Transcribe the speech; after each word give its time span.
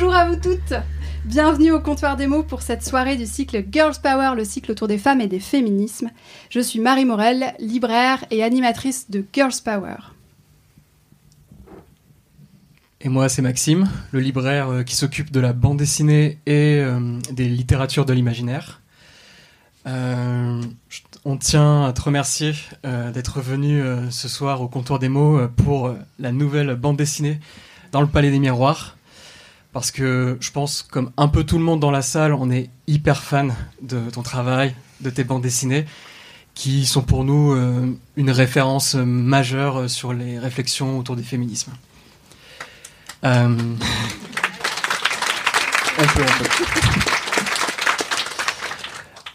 Bonjour 0.00 0.14
à 0.14 0.28
vous 0.28 0.36
toutes 0.36 0.74
Bienvenue 1.24 1.72
au 1.72 1.80
comptoir 1.80 2.16
des 2.16 2.28
mots 2.28 2.44
pour 2.44 2.62
cette 2.62 2.86
soirée 2.86 3.16
du 3.16 3.26
cycle 3.26 3.64
Girls 3.68 3.96
Power, 4.00 4.36
le 4.36 4.44
cycle 4.44 4.70
autour 4.70 4.86
des 4.86 4.96
femmes 4.96 5.20
et 5.20 5.26
des 5.26 5.40
féminismes. 5.40 6.12
Je 6.50 6.60
suis 6.60 6.78
Marie 6.78 7.04
Morel, 7.04 7.52
libraire 7.58 8.24
et 8.30 8.44
animatrice 8.44 9.10
de 9.10 9.24
Girls 9.32 9.60
Power. 9.64 9.96
Et 13.00 13.08
moi, 13.08 13.28
c'est 13.28 13.42
Maxime, 13.42 13.90
le 14.12 14.20
libraire 14.20 14.68
euh, 14.68 14.82
qui 14.84 14.94
s'occupe 14.94 15.32
de 15.32 15.40
la 15.40 15.52
bande 15.52 15.78
dessinée 15.78 16.38
et 16.46 16.78
euh, 16.78 17.18
des 17.32 17.48
littératures 17.48 18.04
de 18.04 18.12
l'imaginaire. 18.12 18.80
Euh, 19.88 20.62
on 21.24 21.36
tient 21.36 21.86
à 21.86 21.92
te 21.92 22.02
remercier 22.02 22.54
d'être 22.84 23.40
venu 23.40 23.82
ce 24.10 24.28
soir 24.28 24.62
au 24.62 24.68
comptoir 24.68 25.00
des 25.00 25.08
mots 25.08 25.40
pour 25.48 25.92
la 26.20 26.30
nouvelle 26.30 26.76
bande 26.76 26.96
dessinée 26.96 27.40
dans 27.90 28.00
le 28.00 28.06
Palais 28.06 28.30
des 28.30 28.38
Miroirs 28.38 28.97
parce 29.72 29.90
que 29.90 30.36
je 30.40 30.50
pense, 30.50 30.82
comme 30.82 31.12
un 31.16 31.28
peu 31.28 31.44
tout 31.44 31.58
le 31.58 31.64
monde 31.64 31.80
dans 31.80 31.90
la 31.90 32.02
salle, 32.02 32.32
on 32.32 32.50
est 32.50 32.70
hyper 32.86 33.22
fan 33.22 33.54
de 33.82 34.10
ton 34.10 34.22
travail, 34.22 34.74
de 35.00 35.10
tes 35.10 35.24
bandes 35.24 35.42
dessinées, 35.42 35.84
qui 36.54 36.86
sont 36.86 37.02
pour 37.02 37.24
nous 37.24 37.52
euh, 37.52 37.96
une 38.16 38.30
référence 38.30 38.94
majeure 38.94 39.88
sur 39.88 40.12
les 40.12 40.38
réflexions 40.38 40.98
autour 40.98 41.16
du 41.16 41.22
féminisme. 41.22 41.72
Euh, 43.24 43.48
on 45.98 46.02
peut, 46.02 46.22
on 46.22 46.38
peut. 46.38 46.48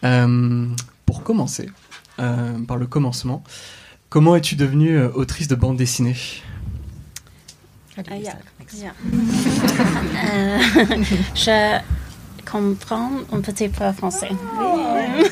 Euh, 0.03 0.67
pour 1.05 1.23
commencer, 1.23 1.69
par 2.17 2.75
le 2.77 2.87
commencement, 2.87 3.43
comment 4.09 4.35
es-tu 4.35 4.55
devenue 4.55 5.01
autrice 5.01 5.47
de 5.47 5.55
bande 5.55 5.77
dessinée 5.77 6.17
ah, 7.97 8.15
yeah. 8.17 8.37
Yeah. 8.71 8.93
euh, 10.33 10.59
je 11.35 11.79
comprends 12.45 13.11
un 13.31 13.41
petit 13.41 13.69
peu 13.69 13.91
français. 13.93 14.29
Oui. 14.31 15.25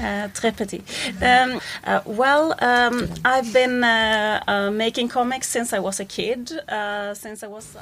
uh, 0.00 0.28
très 0.32 0.52
petit. 0.52 0.82
Um, 1.20 1.60
uh, 1.84 2.00
well, 2.06 2.54
um, 2.60 3.08
I've 3.24 3.52
been 3.52 3.82
uh, 3.84 4.40
uh, 4.46 4.70
making 4.70 5.08
comics 5.08 5.48
since 5.48 5.72
I 5.72 5.78
was 5.80 6.00
a 6.00 6.04
kid, 6.04 6.52
uh, 6.68 7.14
since 7.14 7.42
I 7.42 7.48
was. 7.48 7.76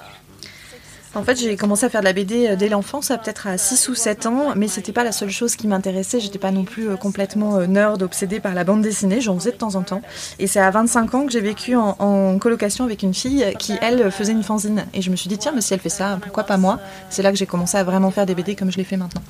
En 1.14 1.24
fait, 1.24 1.40
j'ai 1.40 1.56
commencé 1.56 1.86
à 1.86 1.88
faire 1.88 2.00
de 2.00 2.04
la 2.04 2.12
BD 2.12 2.48
euh, 2.48 2.56
dès 2.56 2.68
l'enfance, 2.68 3.08
peut-être 3.08 3.46
à 3.46 3.56
6 3.56 3.88
ou 3.88 3.94
7 3.94 4.26
ans, 4.26 4.52
mais 4.56 4.68
c'était 4.68 4.92
pas 4.92 5.04
la 5.04 5.12
seule 5.12 5.30
chose 5.30 5.56
qui 5.56 5.66
m'intéressait. 5.66 6.20
J'étais 6.20 6.38
pas 6.38 6.50
non 6.50 6.64
plus 6.64 6.90
euh, 6.90 6.96
complètement 6.96 7.56
euh, 7.56 7.66
nerd, 7.66 8.02
obsédée 8.02 8.40
par 8.40 8.54
la 8.54 8.64
bande 8.64 8.82
dessinée, 8.82 9.20
j'en 9.20 9.38
faisais 9.38 9.52
de 9.52 9.56
temps 9.56 9.74
en 9.74 9.82
temps. 9.82 10.02
Et 10.38 10.46
c'est 10.46 10.60
à 10.60 10.70
25 10.70 11.14
ans 11.14 11.26
que 11.26 11.32
j'ai 11.32 11.40
vécu 11.40 11.74
en, 11.76 12.38
colocation 12.38 12.84
avec 12.84 13.02
une 13.02 13.14
fille 13.14 13.44
qui, 13.58 13.74
elle, 13.80 14.10
faisait 14.10 14.32
une 14.32 14.42
fanzine. 14.42 14.84
Et 14.92 15.02
je 15.02 15.10
me 15.10 15.16
suis 15.16 15.28
dit, 15.28 15.38
tiens, 15.38 15.52
mais 15.54 15.60
si 15.60 15.72
elle 15.72 15.80
fait 15.80 15.88
ça, 15.88 16.18
pourquoi 16.22 16.44
pas 16.44 16.56
moi? 16.56 16.78
C'est 17.10 17.22
là 17.22 17.30
que 17.30 17.38
j'ai 17.38 17.46
commencé 17.46 17.76
à 17.76 17.84
vraiment 17.84 18.10
faire 18.10 18.26
des 18.26 18.34
BD 18.34 18.54
comme 18.54 18.70
je 18.70 18.76
les 18.76 18.84
fais 18.84 18.96
maintenant. 18.96 19.22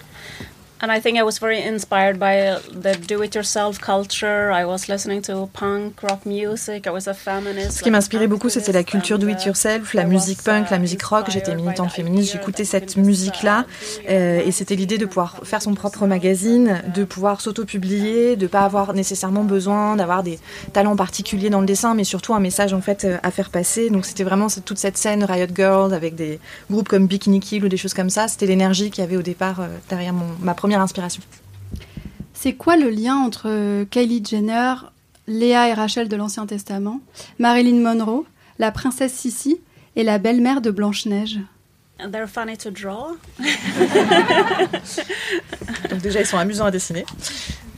And 0.80 0.92
I 0.92 1.00
think 1.00 1.18
I 1.18 1.24
was 1.24 1.40
very 1.40 1.60
inspired 1.60 2.20
by 2.20 2.56
the 2.70 2.96
do-it-yourself 2.96 3.80
culture. 3.80 4.52
I 4.52 4.64
was 4.64 4.88
listening 4.88 5.22
to 5.22 5.48
punk 5.52 6.00
rock 6.04 6.24
music. 6.24 6.86
I 6.86 6.90
was 6.90 7.08
a 7.08 7.14
feminist. 7.14 7.78
Ce 7.78 7.82
qui 7.82 7.90
m'inspirait 7.90 8.28
beaucoup, 8.28 8.48
c'était 8.48 8.70
la 8.70 8.84
culture 8.84 9.18
do-it-yourself, 9.18 9.92
la 9.94 10.04
musique 10.04 10.40
punk, 10.44 10.70
la 10.70 10.78
musique 10.78 11.02
rock. 11.02 11.26
J'étais 11.30 11.56
militante 11.56 11.90
féministe, 11.90 12.32
j'écoutais 12.32 12.64
cette 12.64 12.96
musique-là, 12.96 13.64
euh, 14.08 14.40
et 14.44 14.52
c'était 14.52 14.76
l'idée 14.76 14.98
de 14.98 15.06
pouvoir 15.06 15.40
faire 15.42 15.60
son 15.60 15.74
propre 15.74 16.06
magazine, 16.06 16.80
de 16.94 17.02
pouvoir 17.02 17.40
s'auto-publier, 17.40 18.36
de 18.36 18.46
pas 18.46 18.60
avoir 18.60 18.94
nécessairement 18.94 19.42
besoin 19.42 19.96
d'avoir 19.96 20.22
des 20.22 20.38
talents 20.72 20.94
particuliers 20.94 21.50
dans 21.50 21.60
le 21.60 21.66
dessin, 21.66 21.94
mais 21.94 22.04
surtout 22.04 22.34
un 22.34 22.40
message 22.40 22.72
en 22.72 22.80
fait 22.80 23.04
euh, 23.04 23.18
à 23.24 23.32
faire 23.32 23.50
passer. 23.50 23.90
Donc 23.90 24.06
c'était 24.06 24.22
vraiment 24.22 24.46
toute 24.64 24.78
cette 24.78 24.96
scène 24.96 25.24
Riot 25.24 25.48
Girls 25.52 25.92
avec 25.92 26.14
des 26.14 26.38
groupes 26.70 26.88
comme 26.88 27.08
Bikini 27.08 27.40
Kill 27.40 27.64
ou 27.64 27.68
des 27.68 27.76
choses 27.76 27.94
comme 27.94 28.10
ça. 28.10 28.28
C'était 28.28 28.46
l'énergie 28.46 28.92
qu'il 28.92 29.02
y 29.02 29.06
avait 29.06 29.16
au 29.16 29.22
départ 29.22 29.60
euh, 29.60 29.66
derrière 29.88 30.12
mon, 30.12 30.26
ma 30.40 30.54
première 30.54 30.67
inspiration. 30.76 31.22
C'est 32.34 32.54
quoi 32.54 32.76
le 32.76 32.88
lien 32.88 33.16
entre 33.16 33.84
Kylie 33.90 34.22
Jenner, 34.24 34.74
Léa 35.26 35.68
et 35.68 35.74
Rachel 35.74 36.08
de 36.08 36.16
l'Ancien 36.16 36.46
Testament, 36.46 37.00
Marilyn 37.38 37.80
Monroe, 37.80 38.24
la 38.58 38.70
princesse 38.70 39.12
Sissi 39.12 39.60
et 39.96 40.04
la 40.04 40.18
belle-mère 40.18 40.60
de 40.60 40.70
Blanche-Neige? 40.70 41.40
They're 41.98 42.28
funny 42.28 42.56
to 42.58 42.70
draw. 42.70 43.16
Donc 45.90 46.00
déjà, 46.00 46.20
ils 46.20 46.26
sont 46.26 46.38
amusants 46.38 46.66
à 46.66 46.70
dessiner. 46.70 47.04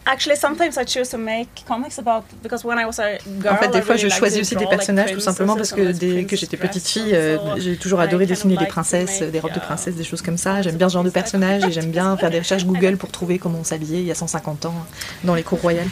Actually, 0.07 0.37
sometimes 0.37 0.79
I 0.79 0.85
choose 0.85 1.11
to 1.11 1.19
make 1.19 1.49
comics 1.67 1.99
about 1.99 2.25
because 2.43 2.65
when 2.65 2.79
I 2.79 2.87
was 2.87 2.99
a 2.99 3.19
girl, 3.41 3.53
en 3.53 3.57
fait, 3.59 3.69
des 3.69 3.83
fois, 3.83 3.97
je 3.97 4.09
choisis 4.09 4.41
aussi 4.41 4.57
des 4.57 4.67
personnages 4.67 5.13
tout 5.13 5.21
simplement 5.21 5.57
parce 5.57 5.73
que 5.73 5.93
dès 5.93 6.25
que 6.25 6.37
j'étais 6.37 6.57
petite 6.57 6.87
fille, 6.87 7.15
euh, 7.15 7.37
j'ai 7.59 7.77
toujours 7.77 8.01
adoré 8.01 8.27
dessiner 8.27 8.57
des 8.57 8.67
princesses, 8.67 9.23
des 9.23 9.41
robes 9.41 9.55
de 9.55 9.61
princesses, 9.61 9.95
des 9.95 10.05
choses 10.05 10.23
comme 10.23 10.39
ça. 10.39 10.63
J'aime 10.63 10.77
bien 10.77 10.89
ce 10.89 10.95
genre 10.95 11.05
de 11.05 11.11
personnages 11.11 11.65
et 11.65 11.73
j'aime 11.73 11.91
bien 11.91 12.17
faire 12.17 12.31
des 12.31 12.39
recherches 12.39 12.65
Google 12.71 12.97
pour 12.97 13.11
trouver 13.11 13.39
comment 13.39 13.59
on 13.61 13.65
s'habillait 13.65 14.01
il 14.01 14.07
y 14.07 14.11
a 14.11 14.15
150 14.15 14.67
ans 14.67 14.75
dans 15.25 15.35
les 15.35 15.43
cours 15.43 15.61
royales. 15.61 15.89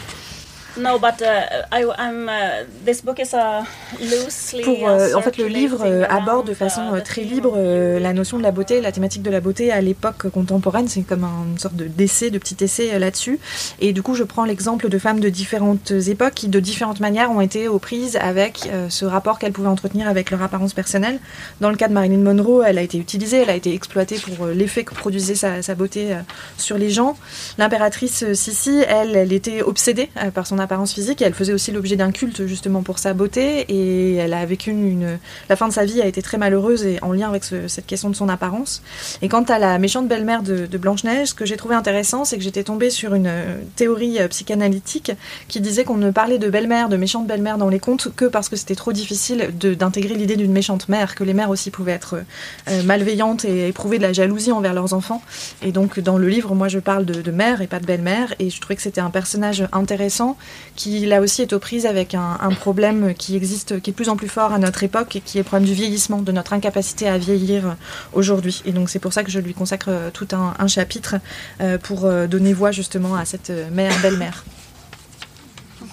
No, 0.79 0.97
but 0.97 1.21
uh, 1.21 1.65
I, 1.73 1.83
I'm, 1.97 2.29
uh, 2.29 2.63
this 2.85 3.01
book 3.01 3.19
is 3.19 3.33
a 3.33 3.65
loosely 3.99 4.63
Pour, 4.63 4.87
euh, 4.87 5.13
en 5.13 5.21
fait, 5.21 5.37
le 5.37 5.47
livre 5.47 5.81
euh, 5.85 6.05
aborde 6.09 6.47
de 6.47 6.53
façon 6.53 6.93
euh, 6.93 7.01
très 7.01 7.23
libre 7.23 7.57
la 7.59 8.13
notion 8.13 8.37
de 8.37 8.43
la 8.43 8.51
beauté, 8.51 8.79
la 8.79 8.93
thématique 8.93 9.21
de 9.21 9.29
la 9.29 9.41
beauté 9.41 9.71
à 9.71 9.81
l'époque 9.81 10.29
contemporaine. 10.29 10.87
C'est 10.87 11.01
comme 11.01 11.25
une 11.25 11.57
sorte 11.57 11.75
de 11.75 11.85
d'essai, 11.85 12.29
de 12.29 12.37
petit 12.37 12.63
essai 12.63 12.97
là-dessus. 12.97 13.39
Et 13.81 13.91
du 13.91 14.01
coup, 14.01 14.15
je 14.15 14.23
prends 14.23 14.45
l'exemple 14.45 14.87
de 14.87 14.97
femmes 14.97 15.19
de 15.19 15.27
différentes 15.27 15.91
époques 15.91 16.33
qui, 16.35 16.47
de 16.47 16.59
différentes 16.59 17.01
manières, 17.01 17.31
ont 17.31 17.41
été 17.41 17.67
aux 17.67 17.79
prises 17.79 18.17
avec 18.21 18.69
ce 18.89 19.05
rapport 19.05 19.39
qu'elles 19.39 19.51
pouvaient 19.51 19.67
entretenir 19.67 20.07
avec 20.07 20.31
leur 20.31 20.41
apparence 20.41 20.73
personnelle. 20.73 21.19
Dans 21.59 21.69
le 21.69 21.75
cas 21.75 21.87
de 21.87 21.93
Marilyn 21.93 22.19
Monroe, 22.19 22.63
elle 22.65 22.77
a 22.77 22.81
été 22.81 22.97
utilisée, 22.97 23.37
elle 23.37 23.49
a 23.49 23.55
été 23.55 23.73
exploitée 23.73 24.17
pour 24.19 24.47
l'effet 24.47 24.83
que 24.83 24.93
produisait 24.93 25.35
sa, 25.35 25.61
sa 25.61 25.75
beauté 25.75 26.15
sur 26.57 26.77
les 26.77 26.89
gens. 26.89 27.17
L'impératrice 27.57 28.33
Sissi, 28.33 28.83
elle, 28.87 29.15
elle 29.15 29.33
était 29.33 29.61
obsédée 29.61 30.09
par 30.33 30.47
son 30.47 30.59
apparence 30.59 30.68
physique 30.93 31.21
et 31.21 31.25
elle 31.25 31.33
faisait 31.33 31.53
aussi 31.53 31.71
l'objet 31.71 31.95
d'un 31.95 32.11
culte 32.11 32.45
justement 32.45 32.83
pour 32.83 32.99
sa 32.99 33.13
beauté 33.13 33.65
et 33.69 34.15
elle 34.15 34.33
a 34.33 34.45
vécu 34.45 34.71
une, 34.71 35.17
la 35.49 35.55
fin 35.55 35.67
de 35.67 35.73
sa 35.73 35.85
vie 35.85 36.01
a 36.01 36.05
été 36.05 36.21
très 36.21 36.37
malheureuse 36.37 36.85
et 36.85 36.99
en 37.01 37.11
lien 37.11 37.27
avec 37.29 37.43
cette 37.43 37.85
question 37.85 38.09
de 38.09 38.15
son 38.15 38.29
apparence. 38.29 38.81
Et 39.21 39.29
quant 39.29 39.43
à 39.43 39.59
la 39.59 39.79
méchante 39.79 40.07
belle-mère 40.07 40.43
de, 40.43 40.67
Blanche-Neige, 40.77 41.29
ce 41.29 41.33
que 41.33 41.45
j'ai 41.45 41.57
trouvé 41.57 41.75
intéressant, 41.75 42.23
c'est 42.23 42.37
que 42.37 42.43
j'étais 42.43 42.63
tombée 42.63 42.89
sur 42.89 43.13
une 43.13 43.27
euh, 43.27 43.57
théorie 43.75 44.19
euh, 44.19 44.29
psychanalytique 44.29 45.11
qui 45.49 45.59
disait 45.59 45.83
qu'on 45.83 45.97
ne 45.97 46.11
parlait 46.11 46.37
de 46.37 46.49
belle-mère, 46.49 46.87
de 46.87 46.95
méchante 46.95 47.27
belle-mère 47.27 47.57
dans 47.57 47.67
les 47.67 47.79
contes 47.79 48.07
que 48.15 48.25
parce 48.25 48.47
que 48.47 48.55
c'était 48.55 48.75
trop 48.75 48.93
difficile 48.93 49.49
d'intégrer 49.59 50.15
l'idée 50.15 50.37
d'une 50.37 50.53
méchante 50.53 50.87
mère, 50.87 51.15
que 51.15 51.25
les 51.25 51.33
mères 51.33 51.49
aussi 51.49 51.69
pouvaient 51.69 51.91
être 51.91 52.21
euh, 52.69 52.83
malveillantes 52.83 53.43
et 53.43 53.67
éprouver 53.67 53.97
de 53.97 54.03
la 54.03 54.13
jalousie 54.13 54.53
envers 54.53 54.73
leurs 54.73 54.93
enfants. 54.93 55.21
Et 55.61 55.71
donc 55.71 55.99
dans 55.99 56.17
le 56.17 56.29
livre, 56.29 56.55
moi 56.55 56.69
je 56.69 56.79
parle 56.79 57.05
de, 57.05 57.21
de 57.21 57.31
mère 57.31 57.61
et 57.61 57.67
pas 57.67 57.79
de 57.79 57.85
belle-mère 57.85 58.33
et 58.39 58.49
je 58.49 58.61
trouvais 58.61 58.75
que 58.75 58.81
c'était 58.81 59.01
un 59.01 59.09
personnage 59.09 59.67
intéressant 59.73 60.37
qui 60.79 61.05
là 61.05 61.19
aussi 61.19 61.41
est 61.41 61.51
aux 61.51 61.59
prises 61.59 61.85
avec 61.85 62.15
un, 62.15 62.37
problème 62.57 63.13
qui 63.13 63.35
existe, 63.35 63.81
qui 63.81 63.89
est 63.89 63.93
de 63.93 63.95
plus 63.95 64.07
en 64.07 64.15
plus 64.15 64.29
fort 64.29 64.53
à 64.53 64.59
notre 64.59 64.81
époque 64.83 65.17
et 65.17 65.21
qui 65.21 65.37
est 65.37 65.41
le 65.41 65.45
problème 65.45 65.67
du 65.67 65.73
vieillissement, 65.73 66.21
de 66.21 66.31
notre 66.31 66.53
incapacité 66.53 67.05
à 67.07 67.17
vieillir 67.17 67.75
aujourd'hui. 68.13 68.61
Et 68.63 68.71
donc 68.71 68.89
c'est 68.89 68.99
pour 68.99 69.11
ça 69.11 69.25
que 69.25 69.29
je 69.29 69.39
lui 69.39 69.53
consacre 69.53 69.89
tout 70.13 70.27
un, 70.31 70.67
chapitre 70.67 71.15
euh, 71.59 71.77
pour 71.77 72.05
euh, 72.05 72.27
donner 72.27 72.53
voix 72.53 72.71
justement 72.71 73.15
à 73.15 73.25
cette 73.25 73.51
mère, 73.73 73.93
belle-mère. 74.01 74.45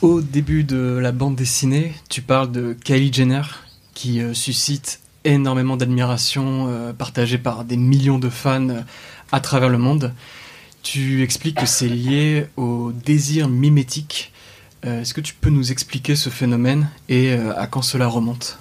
Au 0.03 0.20
début 0.20 0.62
de 0.62 0.99
la 1.02 1.11
bande 1.11 1.35
dessinée, 1.35 1.93
tu 2.09 2.23
parles 2.23 2.52
de 2.52 2.76
Kylie 2.85 3.12
Jenner 3.12 3.43
qui 3.93 4.20
euh, 4.20 4.35
suscite 4.35 5.00
énormément 5.25 5.76
d'admiration 5.76 6.93
partagée 6.97 7.38
par 7.38 7.64
des 7.64 7.76
millions 7.76 8.20
de 8.20 8.29
fans 8.29 8.85
à 9.32 9.41
travers 9.41 9.69
le 9.69 9.79
monde. 9.79 10.14
Tu 10.85 11.25
expliques 11.25 11.56
que 11.56 11.67
c'est 11.67 11.88
lié 11.88 12.47
au 12.56 12.93
désir 12.93 13.49
mimétique 13.49 14.32
euh, 14.32 14.36
est-ce 14.82 15.14
que 15.14 15.20
tu 15.20 15.34
peux 15.34 15.50
nous 15.50 15.73
expliquer 15.73 16.17
ce 16.17 16.31
phénomène 16.31 16.88
et 17.08 17.32
euh, 17.32 17.56
à 17.58 17.67
quand 17.67 17.82
cela 17.82 18.06
remonte? 18.06 18.58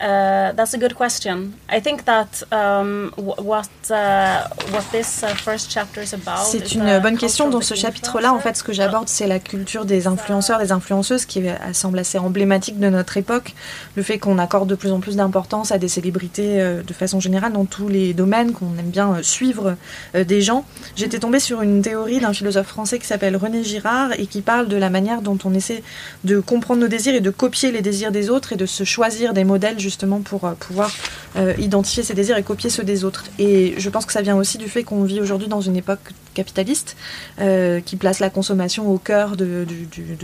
Uh, 0.00 0.52
that's 0.54 0.74
a 0.74 0.78
good 0.78 0.94
question. 0.94 1.52
I 1.68 1.80
think 1.80 2.04
that 2.04 2.44
um, 2.52 3.12
what 3.16 3.68
uh, 3.90 4.46
what 4.70 4.84
this 4.92 5.22
uh, 5.22 5.34
first 5.34 5.70
chapter 5.70 6.02
is 6.02 6.14
about. 6.14 6.44
C'est 6.44 6.74
une 6.74 7.00
bonne 7.00 7.18
question. 7.18 7.50
Dans 7.50 7.60
ce 7.60 7.74
chapitre-là, 7.74 8.32
en 8.32 8.38
fait, 8.38 8.56
ce 8.56 8.62
que 8.62 8.72
j'aborde, 8.72 9.08
c'est 9.08 9.26
la 9.26 9.38
culture 9.38 9.84
des 9.84 10.06
influenceurs, 10.06 10.58
des 10.58 10.72
influenceuses, 10.72 11.24
qui 11.24 11.42
semble 11.72 11.98
assez 11.98 12.18
emblématique 12.18 12.78
de 12.78 12.88
notre 12.88 13.16
époque. 13.16 13.54
Le 13.96 14.02
fait 14.02 14.18
qu'on 14.18 14.38
accorde 14.38 14.68
de 14.68 14.74
plus 14.74 14.92
en 14.92 15.00
plus 15.00 15.16
d'importance 15.16 15.72
à 15.72 15.78
des 15.78 15.88
célébrités 15.88 16.60
euh, 16.60 16.82
de 16.82 16.92
façon 16.92 17.20
générale 17.20 17.52
dans 17.52 17.64
tous 17.64 17.88
les 17.88 18.14
domaines, 18.14 18.52
qu'on 18.52 18.78
aime 18.78 18.90
bien 18.90 19.14
euh, 19.14 19.22
suivre 19.22 19.76
euh, 20.14 20.24
des 20.24 20.42
gens. 20.42 20.64
J'étais 20.96 21.18
tombée 21.18 21.40
sur 21.40 21.62
une 21.62 21.82
théorie 21.82 22.20
d'un 22.20 22.32
philosophe 22.32 22.68
français 22.68 22.98
qui 22.98 23.06
s'appelle 23.06 23.36
René 23.36 23.64
Girard 23.64 24.12
et 24.18 24.26
qui 24.26 24.42
parle 24.42 24.68
de 24.68 24.76
la 24.76 24.90
manière 24.90 25.22
dont 25.22 25.38
on 25.44 25.54
essaie 25.54 25.82
de 26.24 26.40
comprendre 26.40 26.80
nos 26.80 26.88
désirs 26.88 27.14
et 27.14 27.20
de 27.20 27.30
copier 27.30 27.72
les 27.72 27.82
désirs 27.82 28.12
des 28.12 28.30
autres 28.30 28.52
et 28.52 28.56
de 28.56 28.66
se 28.66 28.84
choisir 28.84 29.32
des 29.32 29.44
modèles 29.44 29.78
justement 29.88 30.20
pour 30.20 30.44
euh, 30.44 30.52
pouvoir 30.52 30.90
euh, 31.36 31.54
identifier 31.58 32.02
ses 32.02 32.14
désirs 32.14 32.36
et 32.36 32.42
copier 32.42 32.70
ceux 32.70 32.84
des 32.84 33.04
autres. 33.04 33.24
Et 33.38 33.74
je 33.78 33.90
pense 33.90 34.06
que 34.06 34.12
ça 34.12 34.22
vient 34.22 34.36
aussi 34.36 34.58
du 34.58 34.68
fait 34.68 34.84
qu'on 34.84 35.02
vit 35.02 35.20
aujourd'hui 35.20 35.48
dans 35.48 35.60
une 35.60 35.76
époque 35.76 36.12
capitaliste 36.38 36.96
euh, 37.40 37.80
qui 37.80 37.96
place 37.96 38.20
la 38.20 38.30
consommation 38.30 38.88
au 38.88 38.98
cœur 38.98 39.36
de, 39.36 39.66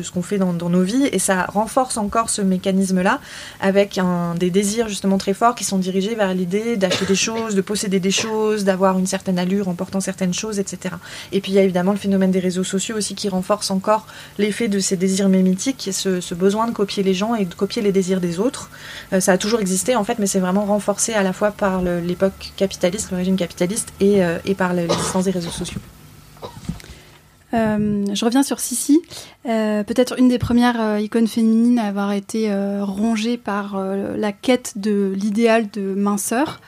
ce 0.00 0.10
qu'on 0.12 0.22
fait 0.22 0.38
dans, 0.38 0.52
nos 0.52 0.82
vies 0.82 1.08
et 1.10 1.18
ça 1.18 1.46
renforce 1.48 1.96
encore 1.96 2.30
ce 2.30 2.40
mécanisme-là 2.40 3.20
avec 3.60 4.00
des 4.38 4.50
désirs 4.50 4.88
justement 4.88 5.18
très 5.18 5.34
forts 5.34 5.56
qui 5.56 5.64
sont 5.64 5.78
dirigés 5.78 6.14
vers 6.14 6.32
l'idée 6.34 6.76
d'acheter 6.76 7.04
des 7.04 7.16
choses, 7.16 7.54
de 7.54 7.60
posséder 7.60 8.00
des 8.00 8.12
choses, 8.12 8.64
d'avoir 8.64 8.98
une 8.98 9.06
certaine 9.06 9.38
allure 9.38 9.68
en 9.68 9.74
portant 9.74 10.00
certaines 10.00 10.34
choses, 10.34 10.58
etc. 10.58 10.94
Et 11.32 11.40
puis 11.40 11.50
il 11.52 11.56
y 11.56 11.58
a 11.58 11.62
évidemment 11.62 11.92
le 11.92 11.98
phénomène 11.98 12.30
des 12.30 12.38
réseaux 12.38 12.64
sociaux 12.64 12.96
aussi 12.96 13.14
qui 13.14 13.28
renforce 13.28 13.70
encore 13.70 14.06
l'effet 14.38 14.68
de 14.68 14.78
ces 14.78 14.96
désirs 14.96 15.28
mémitiques 15.28 15.88
ce, 15.92 16.34
besoin 16.34 16.66
de 16.68 16.72
copier 16.72 17.02
les 17.02 17.14
gens 17.14 17.34
et 17.34 17.44
de 17.44 17.54
copier 17.54 17.82
les 17.82 17.92
désirs 17.92 18.20
des 18.20 18.38
autres. 18.38 18.70
ça 19.18 19.32
a 19.32 19.38
toujours 19.38 19.60
existé 19.60 19.96
en 19.96 20.04
fait, 20.04 20.18
mais 20.18 20.26
c'est 20.26 20.40
vraiment 20.40 20.64
renforcé 20.64 21.12
à 21.12 21.22
la 21.22 21.32
fois 21.32 21.50
par 21.50 21.82
l'époque 21.82 22.52
capitaliste, 22.56 23.10
le 23.10 23.16
régime 23.16 23.36
capitaliste, 23.36 23.92
et, 24.00 24.24
euh, 24.24 24.38
et 24.44 24.54
par 24.54 24.72
l'existence 24.74 25.24
des 25.24 25.30
réseaux 25.30 25.50
sociaux. 25.50 25.80
Euh, 27.52 28.04
je 28.12 28.24
reviens 28.24 28.42
sur 28.42 28.58
Sissi, 28.58 29.00
euh, 29.46 29.84
peut-être 29.84 30.18
une 30.18 30.28
des 30.28 30.38
premières 30.38 30.98
icônes 30.98 31.28
féminines 31.28 31.78
à 31.78 31.86
avoir 31.86 32.12
été 32.12 32.52
rongée 32.80 33.36
par 33.36 33.78
la 33.78 34.32
quête 34.32 34.74
de 34.76 35.12
l'idéal 35.16 35.70
de 35.70 35.94
minceur. 35.94 36.60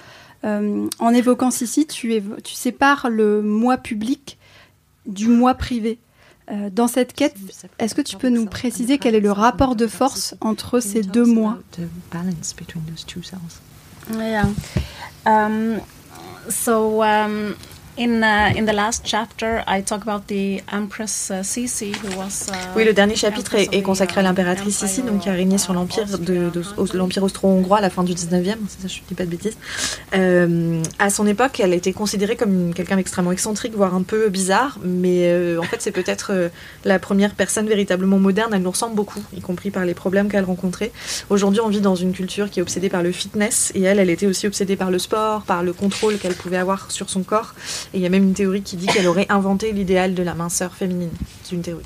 en 0.44 1.14
évoquant 1.14 1.50
Sissi, 1.50 1.86
tu, 1.86 2.22
tu 2.44 2.54
sépares 2.54 3.08
le 3.10 3.42
moi 3.42 3.78
public 3.78 4.38
du 5.06 5.28
moi 5.28 5.54
privé. 5.54 5.98
dans 6.72 6.88
cette 6.88 7.14
quête, 7.14 7.36
est-ce 7.78 7.94
que 7.94 8.02
tu 8.02 8.16
peux 8.16 8.28
nous 8.28 8.46
préciser 8.46 8.98
quel 8.98 9.14
est 9.16 9.20
le 9.20 9.32
rapport 9.32 9.74
de 9.74 9.86
force 9.86 10.36
entre 10.40 10.78
ces 10.78 11.02
deux 11.02 11.24
moi 11.24 11.58
Yeah. 14.12 14.46
Um, 15.26 15.80
so 16.48 17.02
um, 17.02 17.54
In, 17.98 18.22
uh, 18.22 18.52
in 18.54 18.66
the 18.66 18.74
last 18.74 19.06
chapter, 19.06 19.64
I 19.66 19.80
talk 19.80 20.02
about 20.02 20.26
the 20.26 20.62
Empress 20.70 21.30
uh, 21.30 21.42
Sisi, 21.42 21.94
who 21.96 22.18
was, 22.18 22.46
uh, 22.50 22.52
oui, 22.76 22.84
le 22.84 22.92
dernier 22.92 23.16
chapitre 23.16 23.54
est, 23.54 23.72
est 23.72 23.80
consacré 23.80 24.20
à 24.20 24.22
l'impératrice 24.22 24.76
Sisi, 24.76 25.00
donc 25.00 25.20
qui 25.20 25.30
a 25.30 25.32
régné 25.32 25.56
sur 25.56 25.72
l'empire 25.72 26.04
de, 26.06 26.50
de, 26.50 26.62
l'empire 26.92 27.22
austro-hongrois 27.22 27.78
à 27.78 27.80
la 27.80 27.88
fin 27.88 28.04
du 28.04 28.12
19e, 28.12 28.56
ça, 28.68 28.86
je 28.86 29.00
dis 29.08 29.14
pas 29.14 29.24
de 29.24 29.30
bêtises. 29.30 29.56
Euh, 30.14 30.82
à 30.98 31.08
son 31.08 31.26
époque, 31.26 31.58
elle 31.58 31.72
était 31.72 31.94
considérée 31.94 32.36
comme 32.36 32.74
quelqu'un 32.74 32.96
d'extrêmement 32.96 33.32
excentrique, 33.32 33.74
voire 33.74 33.94
un 33.94 34.02
peu 34.02 34.28
bizarre, 34.28 34.78
mais 34.84 35.28
euh, 35.30 35.58
en 35.58 35.62
fait, 35.62 35.80
c'est 35.80 35.90
peut-être 35.90 36.32
euh, 36.32 36.48
la 36.84 36.98
première 36.98 37.34
personne 37.34 37.66
véritablement 37.66 38.18
moderne. 38.18 38.52
Elle 38.52 38.60
nous 38.60 38.72
ressemble 38.72 38.94
beaucoup, 38.94 39.22
y 39.34 39.40
compris 39.40 39.70
par 39.70 39.86
les 39.86 39.94
problèmes 39.94 40.28
qu'elle 40.28 40.44
rencontrait. 40.44 40.92
Aujourd'hui, 41.30 41.62
on 41.62 41.68
vit 41.68 41.80
dans 41.80 41.96
une 41.96 42.12
culture 42.12 42.50
qui 42.50 42.58
est 42.60 42.62
obsédée 42.62 42.90
par 42.90 43.02
le 43.02 43.10
fitness, 43.10 43.72
et 43.74 43.80
elle, 43.84 43.98
elle 43.98 44.10
était 44.10 44.26
aussi 44.26 44.46
obsédée 44.46 44.76
par 44.76 44.90
le 44.90 44.98
sport, 44.98 45.44
par 45.44 45.62
le 45.62 45.72
contrôle 45.72 46.18
qu'elle 46.18 46.34
pouvait 46.34 46.58
avoir 46.58 46.90
sur 46.90 47.08
son 47.08 47.22
corps. 47.22 47.54
Et 47.94 47.98
il 47.98 48.00
y 48.00 48.06
a 48.06 48.08
même 48.08 48.24
une 48.24 48.34
théorie 48.34 48.62
qui 48.62 48.76
dit 48.76 48.86
qu'elle 48.86 49.06
aurait 49.06 49.26
inventé 49.28 49.72
l'idéal 49.72 50.14
de 50.14 50.22
la 50.22 50.34
minceur 50.34 50.74
féminine. 50.74 51.10
C'est 51.42 51.54
une 51.54 51.62
théorie. 51.62 51.84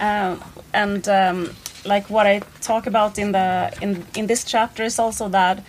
uh, 0.00 0.36
and 0.74 1.08
um, 1.08 1.48
like 1.84 2.08
what 2.10 2.26
I 2.26 2.40
talk 2.60 2.86
about 2.86 3.18
in 3.18 3.32
the 3.32 3.70
in 3.82 4.02
in 4.16 4.26
this 4.26 4.44
chapter 4.44 4.84
is 4.84 4.98
also 4.98 5.28
that 5.28 5.58
um, 5.58 5.64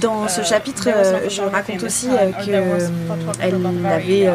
Dans 0.00 0.26
ce 0.26 0.40
uh, 0.40 0.44
chapitre, 0.44 0.88
euh, 0.88 1.28
je 1.28 1.42
raconte 1.42 1.82
aussi 1.82 2.08
euh, 2.08 2.30
euh, 2.48 2.88
elle 3.40 3.54
avait, 3.84 4.30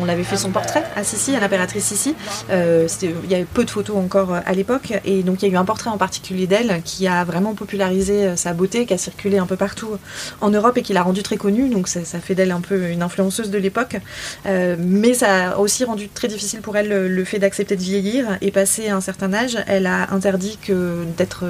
on 0.00 0.04
l'avait 0.04 0.22
fait 0.22 0.36
son 0.36 0.50
portrait 0.50 0.84
à 0.94 1.02
Sissi, 1.02 1.34
à 1.34 1.40
l'impératrice 1.40 1.86
Sissi. 1.86 2.14
il 2.48 3.30
y 3.30 3.34
avait 3.34 3.46
peu 3.46 3.64
de 3.64 3.70
photos 3.70 3.96
encore 3.96 4.32
à 4.32 4.52
l'époque, 4.52 4.92
et 5.04 5.24
donc 5.24 5.42
il 5.42 5.48
y 5.48 5.50
a 5.50 5.54
eu 5.54 5.56
un 5.56 5.64
portrait 5.64 5.90
en 5.90 5.98
particulier 5.98 6.46
d'elle 6.46 6.82
qui 6.84 7.08
a 7.08 7.24
vraiment 7.24 7.54
popularisé 7.54 8.36
sa 8.36 8.52
beauté, 8.52 8.86
qui 8.86 8.94
a 8.94 8.98
circulé 8.98 9.38
un 9.38 9.46
peu 9.46 9.56
partout 9.56 9.98
en 10.40 10.50
Europe 10.50 10.78
et 10.78 10.82
qui 10.82 10.92
l'a 10.92 11.02
rendue 11.02 11.24
très 11.24 11.38
connue. 11.38 11.68
Donc 11.68 11.88
ça, 11.88 12.04
ça 12.04 12.20
fait 12.20 12.36
d'elle 12.36 12.52
un 12.52 12.60
peu 12.60 12.90
une 12.90 13.02
influenceuse 13.02 13.50
de 13.50 13.58
l'époque, 13.58 13.96
mais 14.44 15.14
ça 15.14 15.50
a 15.50 15.56
aussi 15.56 15.82
rendu 15.82 16.08
très 16.08 16.28
difficile 16.28 16.60
pour 16.60 16.76
elle 16.76 16.88
le, 16.88 17.08
le 17.08 17.24
fait 17.24 17.40
d'accepter 17.40 17.74
de 17.74 17.82
vieillir 17.82 18.38
et 18.40 18.52
passer 18.52 18.88
un 18.88 19.00
certain 19.00 19.34
âge. 19.34 19.58
Elle 19.66 19.88
a 19.88 20.12
interdit 20.12 20.58
que 20.62 21.04
d'être 21.16 21.44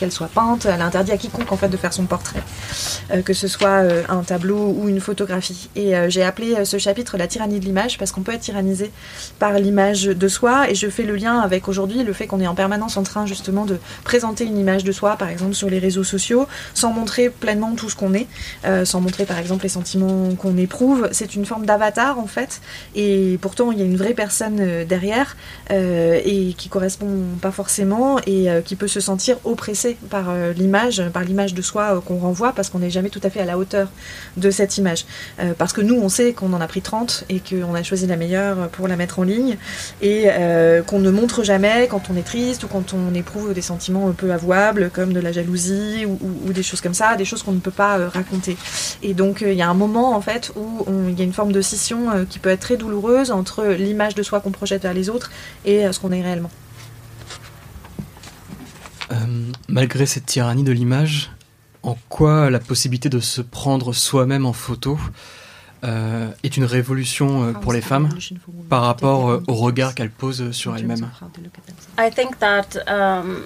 qu'elle 0.00 0.10
soit 0.10 0.28
elle 0.64 0.82
interdit 0.82 1.12
à 1.12 1.16
quiconque 1.16 1.52
en 1.52 1.56
fait 1.56 1.68
de 1.68 1.76
faire 1.76 1.92
son 1.92 2.04
portrait, 2.04 2.42
euh, 3.12 3.22
que 3.22 3.34
ce 3.34 3.48
soit 3.48 3.82
euh, 3.82 4.02
un 4.08 4.22
tableau 4.22 4.74
ou 4.76 4.88
une 4.88 5.00
photographie. 5.00 5.68
Et 5.76 5.96
euh, 5.96 6.08
j'ai 6.08 6.22
appelé 6.22 6.64
ce 6.64 6.78
chapitre 6.78 7.16
la 7.16 7.26
tyrannie 7.26 7.60
de 7.60 7.64
l'image 7.64 7.98
parce 7.98 8.12
qu'on 8.12 8.22
peut 8.22 8.32
être 8.32 8.40
tyrannisé 8.40 8.90
par 9.38 9.52
l'image 9.54 10.04
de 10.04 10.28
soi. 10.28 10.70
Et 10.70 10.74
je 10.74 10.88
fais 10.88 11.02
le 11.02 11.16
lien 11.16 11.40
avec 11.40 11.68
aujourd'hui 11.68 12.02
le 12.02 12.12
fait 12.12 12.26
qu'on 12.26 12.40
est 12.40 12.46
en 12.46 12.54
permanence 12.54 12.96
en 12.96 13.02
train 13.02 13.26
justement 13.26 13.64
de 13.64 13.78
présenter 14.04 14.44
une 14.44 14.58
image 14.58 14.84
de 14.84 14.92
soi, 14.92 15.16
par 15.16 15.28
exemple 15.28 15.54
sur 15.54 15.68
les 15.68 15.78
réseaux 15.78 16.04
sociaux, 16.04 16.46
sans 16.74 16.92
montrer 16.92 17.30
pleinement 17.30 17.74
tout 17.74 17.90
ce 17.90 17.96
qu'on 17.96 18.14
est, 18.14 18.26
sans 18.84 19.00
montrer 19.00 19.26
par 19.26 19.38
exemple 19.38 19.64
les 19.64 19.68
sentiments 19.68 20.34
qu'on 20.36 20.56
éprouve. 20.56 21.08
C'est 21.12 21.34
une 21.34 21.44
forme 21.44 21.66
d'avatar 21.66 22.18
en 22.18 22.26
fait. 22.26 22.60
Et 22.94 23.38
pourtant 23.40 23.72
il 23.72 23.78
y 23.78 23.82
a 23.82 23.84
une 23.84 23.96
vraie 23.96 24.14
personne 24.14 24.84
derrière 24.84 25.36
et 25.70 26.54
qui 26.56 26.68
correspond 26.68 27.08
pas 27.40 27.50
forcément 27.50 28.18
et 28.26 28.48
qui 28.64 28.76
peut 28.76 28.88
se 28.88 29.00
sentir 29.00 29.36
oppressée 29.44 29.96
par 30.08 30.19
euh, 30.28 30.52
l'image, 30.52 31.02
par 31.12 31.24
l'image 31.24 31.54
de 31.54 31.62
soi 31.62 31.96
euh, 31.96 32.00
qu'on 32.00 32.18
renvoie, 32.18 32.52
parce 32.52 32.68
qu'on 32.68 32.78
n'est 32.78 32.90
jamais 32.90 33.08
tout 33.10 33.20
à 33.22 33.30
fait 33.30 33.40
à 33.40 33.44
la 33.44 33.58
hauteur 33.58 33.88
de 34.36 34.50
cette 34.50 34.78
image. 34.78 35.06
Euh, 35.40 35.52
parce 35.56 35.72
que 35.72 35.80
nous, 35.80 35.96
on 35.96 36.08
sait 36.08 36.32
qu'on 36.32 36.52
en 36.52 36.60
a 36.60 36.66
pris 36.66 36.82
30 36.82 37.24
et 37.28 37.40
qu'on 37.40 37.74
a 37.74 37.82
choisi 37.82 38.06
la 38.06 38.16
meilleure 38.16 38.68
pour 38.68 38.88
la 38.88 38.96
mettre 38.96 39.18
en 39.18 39.22
ligne, 39.22 39.56
et 40.02 40.28
qu'on 40.86 40.98
ne 40.98 41.10
montre 41.10 41.42
jamais 41.42 41.88
quand 41.90 42.10
on 42.10 42.16
est 42.16 42.22
triste 42.22 42.64
ou 42.64 42.68
quand 42.68 42.94
on 42.94 43.14
éprouve 43.14 43.54
des 43.54 43.62
sentiments 43.62 44.08
un 44.08 44.12
peu 44.12 44.32
avouables, 44.32 44.90
comme 44.92 45.12
de 45.12 45.20
la 45.20 45.32
jalousie 45.32 46.06
ou, 46.06 46.52
des 46.52 46.62
choses 46.62 46.80
comme 46.80 46.94
ça, 46.94 47.16
des 47.16 47.24
choses 47.24 47.42
qu'on 47.42 47.52
ne 47.52 47.60
peut 47.60 47.70
pas 47.70 48.08
raconter. 48.08 48.56
Et 49.02 49.14
donc, 49.14 49.42
il 49.42 49.54
y 49.54 49.62
a 49.62 49.68
un 49.68 49.74
moment, 49.74 50.14
en 50.14 50.20
fait, 50.20 50.52
où 50.56 50.84
il 51.08 51.18
y 51.18 51.22
a 51.22 51.24
une 51.24 51.32
forme 51.32 51.52
de 51.52 51.60
scission 51.60 52.26
qui 52.28 52.38
peut 52.38 52.50
être 52.50 52.60
très 52.60 52.76
douloureuse 52.76 53.30
entre 53.30 53.64
l'image 53.66 54.14
de 54.14 54.22
soi 54.22 54.40
qu'on 54.40 54.52
projette 54.52 54.82
vers 54.82 54.94
les 54.94 55.08
autres 55.08 55.30
et 55.64 55.90
ce 55.92 55.98
qu'on 55.98 56.12
est 56.12 56.22
réellement. 56.22 56.50
Euh, 59.12 59.16
malgré 59.68 60.06
cette 60.06 60.26
tyrannie 60.26 60.62
de 60.62 60.72
l'image, 60.72 61.30
en 61.82 61.96
quoi 62.08 62.50
la 62.50 62.60
possibilité 62.60 63.08
de 63.08 63.20
se 63.20 63.40
prendre 63.40 63.92
soi-même 63.92 64.46
en 64.46 64.52
photo 64.52 64.98
euh, 65.82 66.28
est 66.42 66.58
une 66.58 66.64
révolution 66.64 67.42
euh, 67.42 67.52
pour 67.52 67.72
les 67.72 67.80
femmes 67.80 68.10
par 68.68 68.82
rapport 68.82 69.30
euh, 69.30 69.42
au 69.48 69.54
regard 69.54 69.94
qu'elles 69.94 70.10
posent 70.10 70.50
sur 70.50 70.76
elles-mêmes. 70.76 71.08
Um, 72.86 73.44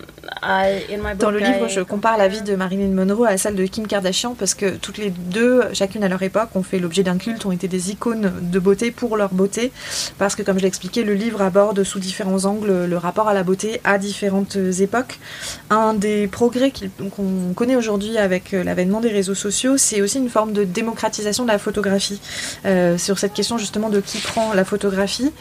Dans 1.19 1.31
le 1.31 1.39
livre, 1.39 1.69
je 1.69 1.81
compare 1.81 2.19
la 2.19 2.27
vie 2.27 2.43
de 2.43 2.57
Marilyn 2.57 2.93
Monroe 2.93 3.27
à 3.27 3.37
celle 3.37 3.55
de 3.55 3.65
Kim 3.67 3.87
Kardashian 3.87 4.35
parce 4.35 4.55
que 4.55 4.77
toutes 4.77 4.99
les 4.99 5.11
deux, 5.11 5.63
chacune 5.75 6.03
à 6.03 6.09
leur 6.09 6.23
époque, 6.23 6.49
ont 6.57 6.65
fait 6.65 6.81
l'objet 6.81 7.05
d'un 7.05 7.19
culte, 7.19 7.47
ont 7.47 7.53
été 7.53 7.69
des 7.69 7.93
icônes 7.93 8.33
de 8.41 8.59
beauté 8.59 8.91
pour 8.91 9.17
leur 9.17 9.33
beauté. 9.33 9.71
Parce 10.19 10.35
que, 10.35 10.43
comme 10.43 10.57
je 10.57 10.63
l'ai 10.63 10.69
expliqué, 10.69 11.05
le 11.05 11.15
livre 11.15 11.41
aborde 11.41 11.85
sous 11.85 12.01
différents 12.01 12.47
angles 12.47 12.87
le 12.87 12.97
rapport 12.97 13.29
à 13.29 13.35
la 13.35 13.45
beauté 13.45 13.81
à 13.85 13.99
différentes 13.99 14.57
époques. 14.57 15.21
Un 15.71 15.95
des 15.95 16.27
progrès 16.27 16.73
qu'on 17.17 17.55
connaît 17.55 17.77
aujourd'hui 17.77 18.19
avec 18.19 18.51
l'avènement 18.53 19.01
des 19.01 19.11
réseaux 19.11 19.35
sociaux, 19.37 19.77
c'est 19.77 20.03
aussi 20.03 20.19
une 20.19 20.31
forme 20.31 20.53
de 20.53 20.65
démocratisation 20.65 21.45
de 21.45 21.49
la 21.49 21.59
photographie. 21.59 22.21
Euh, 22.67 22.99
sur 22.99 23.19
cette 23.19 23.33
question 23.33 23.59
justement 23.59 23.91
de 23.91 24.01
qui 24.01 24.19
prend 24.19 24.55
la 24.55 24.65
photographie. 24.65 25.33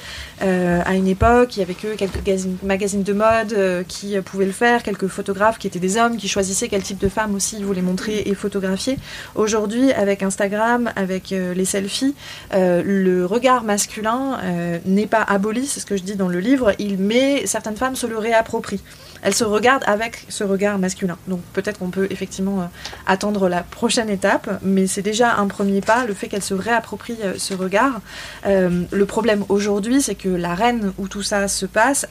Euh, 0.41 0.81
à 0.85 0.95
une 0.95 1.07
époque, 1.07 1.55
il 1.55 1.59
y 1.59 1.63
avait 1.63 1.73
que 1.73 1.95
quelques 1.95 2.19
magazines 2.63 3.03
de 3.03 3.13
mode 3.13 3.53
euh, 3.53 3.83
qui 3.87 4.19
pouvaient 4.21 4.45
le 4.45 4.51
faire, 4.51 4.83
quelques 4.83 5.07
photographes 5.07 5.57
qui 5.57 5.67
étaient 5.67 5.79
des 5.79 5.97
hommes 5.97 6.17
qui 6.17 6.27
choisissaient 6.27 6.67
quel 6.67 6.83
type 6.83 6.99
de 6.99 7.09
femme 7.09 7.35
aussi 7.35 7.57
ils 7.57 7.65
voulaient 7.65 7.81
montrer 7.81 8.23
et 8.25 8.35
photographier. 8.35 8.97
Aujourd'hui, 9.35 9.91
avec 9.93 10.23
Instagram, 10.23 10.91
avec 10.95 11.29
les 11.31 11.65
selfies, 11.65 12.15
le 12.51 13.25
regard 13.25 13.63
masculin 13.63 14.39
n'est 14.85 15.07
pas 15.07 15.21
aboli, 15.21 15.65
c'est 15.65 15.79
ce 15.79 15.85
que 15.85 15.97
je 15.97 16.03
dis 16.03 16.15
dans 16.15 16.27
le 16.27 16.39
livre, 16.39 16.73
il 16.79 16.97
met 16.97 17.45
certaines 17.45 17.75
femmes 17.75 17.95
se 17.95 18.07
le 18.07 18.17
réapproprient. 18.17 18.81
Elle 19.23 19.33
se 19.33 19.43
regarde 19.43 19.83
avec 19.87 20.25
ce 20.29 20.43
regard 20.43 20.77
masculin. 20.77 21.17
Donc 21.27 21.41
peut-être 21.53 21.79
qu'on 21.79 21.89
peut 21.89 22.07
effectivement 22.11 22.61
euh, 22.61 22.65
attendre 23.07 23.49
la 23.49 23.63
prochaine 23.63 24.09
étape, 24.09 24.59
mais 24.61 24.87
c'est 24.87 25.01
déjà 25.01 25.35
un 25.37 25.47
premier 25.47 25.81
pas, 25.81 26.05
le 26.05 26.13
fait 26.13 26.27
qu'elle 26.27 26.43
se 26.43 26.53
réapproprie 26.53 27.17
euh, 27.23 27.33
ce 27.37 27.53
regard. 27.53 28.01
le 28.45 29.05
problème 29.05 29.45
aujourd'hui, 29.49 30.01
c'est 30.01 30.15
que 30.15 30.29
la 30.29 30.55
reine 30.55 30.93
où 30.97 31.07
tout 31.07 31.23
ça 31.23 31.47
se 31.47 31.65
passe 31.65 32.05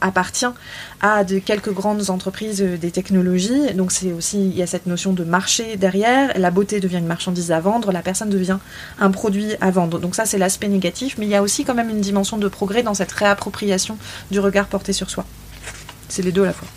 appartient 0.00 0.46
à 1.00 1.24
quelques 1.24 1.72
grandes 1.72 2.10
entreprises 2.10 2.60
des 2.62 2.90
technologies. 2.90 3.74
Donc 3.74 3.92
c'est 3.92 4.12
aussi, 4.12 4.38
il 4.38 4.56
y 4.56 4.62
a 4.62 4.66
cette 4.66 4.86
notion 4.86 5.12
de 5.12 5.24
marché 5.24 5.76
derrière. 5.76 6.32
La 6.36 6.50
beauté 6.50 6.80
devient 6.80 6.98
une 6.98 7.06
marchandise 7.06 7.52
à 7.52 7.60
vendre, 7.60 7.92
la 7.92 8.02
personne 8.02 8.30
devient 8.30 8.58
un 8.98 9.10
produit 9.10 9.54
à 9.60 9.70
vendre. 9.70 9.98
Donc 9.98 10.14
ça, 10.14 10.26
c'est 10.26 10.38
l'aspect 10.38 10.68
négatif, 10.68 11.16
mais 11.18 11.26
il 11.26 11.30
y 11.30 11.36
a 11.36 11.42
aussi 11.42 11.64
quand 11.64 11.74
même 11.74 11.90
une 11.90 12.00
dimension 12.00 12.38
de 12.38 12.48
progrès 12.48 12.82
dans 12.82 12.94
cette 12.94 13.12
réappropriation 13.12 13.96
du 14.30 14.40
regard 14.40 14.66
porté 14.66 14.92
sur 14.92 15.10
soi. 15.10 15.24
C'est 16.10 16.22
les 16.22 16.32
deux 16.32 16.42
à 16.42 16.46
la 16.46 16.52
fois. 16.52 16.68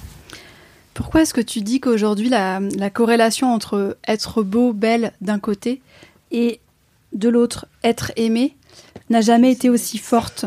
Pourquoi 0.93 1.23
est-ce 1.23 1.33
que 1.33 1.41
tu 1.41 1.61
dis 1.61 1.79
qu'aujourd'hui 1.79 2.29
la, 2.29 2.61
corrélation 2.93 3.51
entre 3.51 3.97
être 4.07 4.43
beau, 4.43 4.73
belle 4.73 5.11
d'un 5.21 5.39
côté 5.39 5.81
et 6.31 6.59
de 7.13 7.29
l'autre 7.29 7.65
être 7.83 8.11
aimé 8.15 8.55
n'a 9.09 9.21
jamais 9.21 9.51
été 9.51 9.69
aussi 9.69 9.97
forte? 9.97 10.45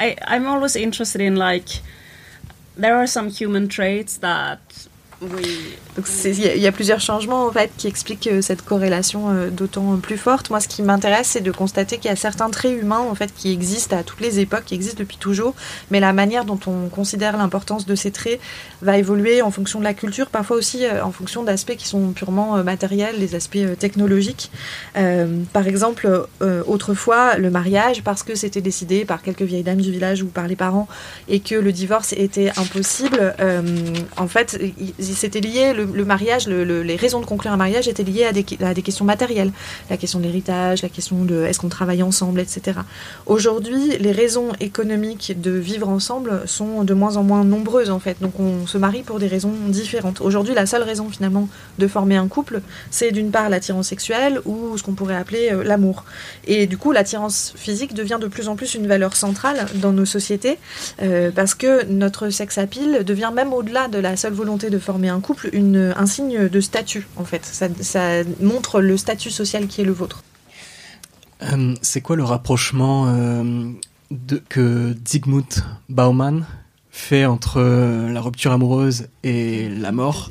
I'm 0.00 0.46
always 0.46 0.76
interested 0.76 1.20
in 1.20 1.34
like 1.34 1.82
there 2.80 2.94
are 2.94 3.08
some 3.08 3.28
human 3.28 3.68
traits 3.68 4.20
that 4.20 4.58
oui. 5.22 5.76
Il 6.24 6.62
y, 6.62 6.66
a 6.66 6.72
plusieurs 6.72 7.00
changements 7.00 7.46
en 7.46 7.52
fait 7.52 7.70
qui 7.76 7.86
expliquent 7.86 8.26
euh, 8.26 8.40
cette 8.40 8.62
corrélation 8.62 9.28
euh, 9.28 9.50
d'autant 9.50 9.98
plus 9.98 10.16
forte. 10.16 10.48
Moi, 10.48 10.58
ce 10.58 10.66
qui 10.66 10.82
m'intéresse, 10.82 11.28
c'est 11.28 11.42
de 11.42 11.52
constater 11.52 11.98
qu'il 11.98 12.08
y 12.08 12.12
a 12.12 12.16
certains 12.16 12.48
traits 12.48 12.80
humains 12.80 13.04
en 13.10 13.14
fait 13.14 13.30
qui 13.34 13.52
existent 13.52 13.98
à 13.98 14.02
toutes 14.02 14.22
les 14.22 14.40
époques, 14.40 14.64
qui 14.64 14.74
existent 14.74 14.98
depuis 14.98 15.18
toujours, 15.18 15.54
mais 15.90 16.00
la 16.00 16.14
manière 16.14 16.46
dont 16.46 16.58
on 16.66 16.88
considère 16.88 17.36
l'importance 17.36 17.84
de 17.84 17.94
ces 17.94 18.10
traits 18.10 18.40
va 18.80 18.96
évoluer 18.96 19.42
en 19.42 19.50
fonction 19.50 19.80
de 19.80 19.84
la 19.84 19.92
culture, 19.92 20.28
parfois 20.28 20.56
aussi 20.56 20.86
euh, 20.86 21.04
en 21.04 21.12
fonction 21.12 21.42
d'aspects 21.42 21.76
qui 21.76 21.86
sont 21.86 22.12
purement 22.12 22.64
matériels, 22.64 23.18
des 23.18 23.34
aspects 23.34 23.58
technologiques. 23.78 24.50
par 25.52 25.66
exemple, 25.66 26.26
autrefois, 26.66 27.36
le 27.36 27.50
mariage, 27.50 28.02
parce 28.02 28.22
que 28.22 28.34
c'était 28.34 28.60
décidé 28.60 29.04
par 29.04 29.22
quelques 29.22 29.42
vieilles 29.42 29.62
dames 29.62 29.80
du 29.80 29.90
village 29.90 30.22
ou 30.22 30.26
par 30.26 30.46
les 30.46 30.56
parents, 30.56 30.88
et 31.28 31.40
que 31.40 31.54
le 31.54 31.72
divorce 31.72 32.12
était 32.12 32.50
impossible, 32.56 33.34
en 34.16 34.28
fait, 34.28 34.58
c'était 35.12 35.40
lié, 35.40 35.72
le, 35.74 36.04
mariage, 36.04 36.48
les 36.48 36.96
raisons 36.96 37.20
de 37.20 37.26
conclure 37.26 37.52
un 37.52 37.56
mariage 37.56 37.88
étaient 37.88 38.02
liées 38.02 38.24
à 38.24 38.32
des, 38.32 38.82
questions 38.82 39.04
matérielles. 39.04 39.52
La 39.90 39.96
question 39.96 40.18
de 40.18 40.24
l'héritage, 40.24 40.82
la 40.82 40.88
question 40.88 41.24
de 41.24 41.44
est-ce 41.44 41.58
qu'on 41.58 41.68
travaille 41.68 42.02
ensemble, 42.02 42.40
etc. 42.40 42.80
Aujourd'hui, 43.26 43.96
les 43.98 44.12
raisons 44.12 44.48
économiques 44.60 45.40
de 45.40 45.52
vivre 45.52 45.88
ensemble 45.88 46.42
sont 46.46 46.84
de 46.84 46.94
moins 46.94 47.16
en 47.16 47.22
moins 47.22 47.44
nombreuses, 47.44 47.90
en 47.90 47.98
fait. 47.98 48.16
Donc 48.20 48.38
on 48.40 48.66
se 48.66 48.78
marie 48.78 49.02
pour 49.02 49.18
des 49.18 49.28
raisons 49.28 49.52
différentes. 49.68 50.20
Aujourd'hui, 50.20 50.54
la 50.54 50.66
seule 50.66 50.82
raison, 50.82 51.08
finalement, 51.08 51.48
de 51.78 51.86
former 51.86 52.16
un 52.16 52.28
couple, 52.28 52.60
c'est 52.90 53.12
d'une 53.12 53.30
part 53.30 53.48
l'attirance 53.48 53.88
sexuelle 53.88 54.40
ou 54.44 54.76
ce 54.76 54.82
qu'on 54.82 54.92
pourrait 54.92 55.16
appeler 55.16 55.50
euh, 55.52 55.62
l'amour. 55.62 56.04
Et 56.46 56.66
du 56.66 56.76
coup, 56.76 56.92
l'attirance 56.92 57.52
physique 57.56 57.94
devient 57.94 58.18
de 58.20 58.26
plus 58.26 58.48
en 58.48 58.56
plus 58.56 58.74
une 58.74 58.86
valeur 58.86 59.16
centrale 59.16 59.66
dans 59.76 59.92
nos 59.92 60.04
sociétés 60.04 60.58
euh, 61.02 61.30
parce 61.34 61.54
que 61.54 61.84
notre 61.86 62.30
sex 62.30 62.58
appeal 62.58 63.04
devient 63.04 63.30
même 63.34 63.52
au-delà 63.52 63.88
de 63.88 63.98
la 63.98 64.16
seule 64.16 64.32
volonté 64.32 64.70
de 64.70 64.78
former 64.78 65.01
un 65.08 65.20
couple 65.20 65.50
un 65.54 66.06
signe 66.06 66.48
de 66.48 66.60
statut, 66.60 67.06
en 67.16 67.24
fait. 67.24 67.44
Ça, 67.44 68.22
montre 68.40 68.80
le 68.80 68.96
statut 68.96 69.30
social 69.30 69.66
qui 69.66 69.80
est 69.80 69.84
le 69.84 69.92
vôtre. 69.92 70.22
Euh, 71.42 71.74
c'est 71.82 72.00
quoi 72.00 72.16
le 72.16 72.24
rapprochement 72.24 73.06
euh, 73.08 73.70
que 74.48 74.94
Zygmunt 75.06 75.48
Bauman 75.88 76.44
fait 76.90 77.24
entre 77.24 77.60
la 77.60 78.20
rupture 78.20 78.52
amoureuse 78.52 79.08
et 79.24 79.68
la 79.68 79.92
mort? 79.92 80.30